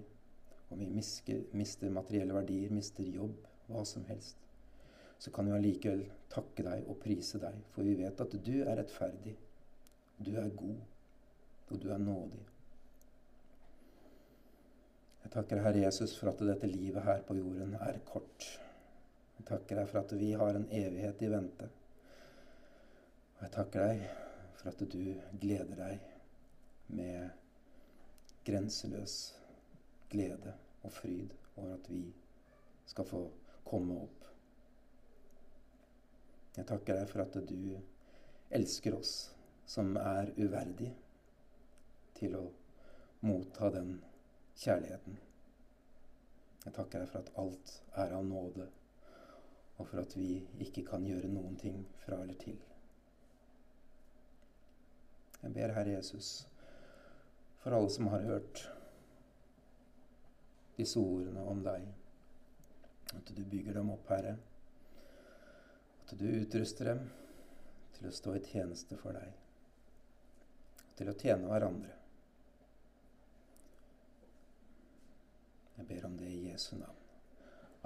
om 0.72 0.78
vi 0.80 0.88
mister, 0.90 1.42
mister 1.56 1.90
materielle 1.92 2.34
verdier, 2.34 2.72
mister 2.72 3.04
jobb, 3.04 3.36
hva 3.68 3.84
som 3.88 4.04
helst, 4.08 4.38
så 5.22 5.30
kan 5.30 5.46
vi 5.46 5.54
allikevel 5.54 6.06
takke 6.32 6.64
deg 6.66 6.88
og 6.90 6.98
prise 7.02 7.38
deg, 7.42 7.58
for 7.74 7.86
vi 7.86 7.94
vet 8.00 8.20
at 8.24 8.32
du 8.46 8.54
er 8.64 8.74
rettferdig, 8.80 9.36
du 10.18 10.32
er 10.40 10.48
god, 10.56 10.80
og 11.70 11.78
du 11.82 11.90
er 11.92 12.02
nådig. 12.02 12.42
Jeg 15.22 15.32
takker 15.36 15.62
Herre 15.64 15.84
Jesus 15.84 16.16
for 16.18 16.32
at 16.32 16.42
dette 16.44 16.68
livet 16.68 17.06
her 17.06 17.22
på 17.24 17.36
jorden 17.38 17.76
er 17.78 18.00
kort. 18.08 18.48
Jeg 19.38 19.46
takker 19.48 19.78
deg 19.78 19.88
for 19.88 20.02
at 20.02 20.16
vi 20.18 20.32
har 20.36 20.58
en 20.58 20.66
evighet 20.68 21.22
i 21.22 21.30
vente. 21.32 21.68
Og 23.36 23.46
jeg 23.46 23.54
takker 23.54 23.86
deg 23.86 24.02
for 24.58 24.72
at 24.72 24.82
du 24.92 24.98
gleder 25.40 25.78
deg 25.78 26.10
med 26.98 27.30
grenseløs 28.44 29.16
glede 30.12 30.54
og 30.82 30.92
fryd 30.92 31.32
over 31.56 31.74
at 31.74 31.88
vi 31.90 32.04
skal 32.86 33.06
få 33.08 33.22
komme 33.64 33.96
opp. 34.04 34.26
Jeg 36.56 36.68
takker 36.68 36.98
deg 36.98 37.08
for 37.08 37.24
at 37.24 37.38
du 37.48 37.78
elsker 38.52 38.96
oss 38.98 39.12
som 39.72 39.94
er 39.96 40.34
uverdige 40.36 40.92
til 42.18 42.36
å 42.36 42.42
motta 43.24 43.70
den 43.72 43.94
kjærligheten. 44.60 45.16
Jeg 46.64 46.74
takker 46.76 47.02
deg 47.02 47.08
for 47.10 47.22
at 47.22 47.32
alt 47.40 47.72
er 48.04 48.12
av 48.18 48.26
nåde, 48.26 48.68
og 49.78 49.88
for 49.88 50.02
at 50.02 50.12
vi 50.18 50.42
ikke 50.62 50.84
kan 50.86 51.06
gjøre 51.06 51.30
noen 51.32 51.56
ting 51.58 51.80
fra 52.04 52.20
eller 52.22 52.38
til. 52.38 52.60
Jeg 55.42 55.54
ber, 55.56 55.72
Herre 55.74 55.96
Jesus, 55.96 56.46
for 57.64 57.74
alle 57.74 57.90
som 57.90 58.12
har 58.12 58.22
hørt 58.28 58.62
disse 60.76 61.00
ordene 61.00 61.44
om 61.48 61.62
deg, 61.64 61.86
at 63.12 63.34
du 63.36 63.42
bygger 63.44 63.78
dem 63.78 63.90
opp, 63.92 64.08
Herre. 64.12 64.36
At 66.02 66.14
du 66.18 66.26
utruster 66.28 66.92
dem 66.92 67.04
til 67.96 68.08
å 68.08 68.14
stå 68.14 68.36
i 68.36 68.44
tjeneste 68.46 68.98
for 69.00 69.16
deg, 69.16 69.36
til 70.96 71.12
å 71.12 71.18
tjene 71.18 71.50
hverandre. 71.50 71.98
Jeg 75.76 75.88
ber 75.88 76.10
om 76.10 76.18
det 76.18 76.28
i 76.30 76.42
Jesu 76.50 76.74
navn. 76.76 76.98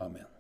Amen. 0.05 0.36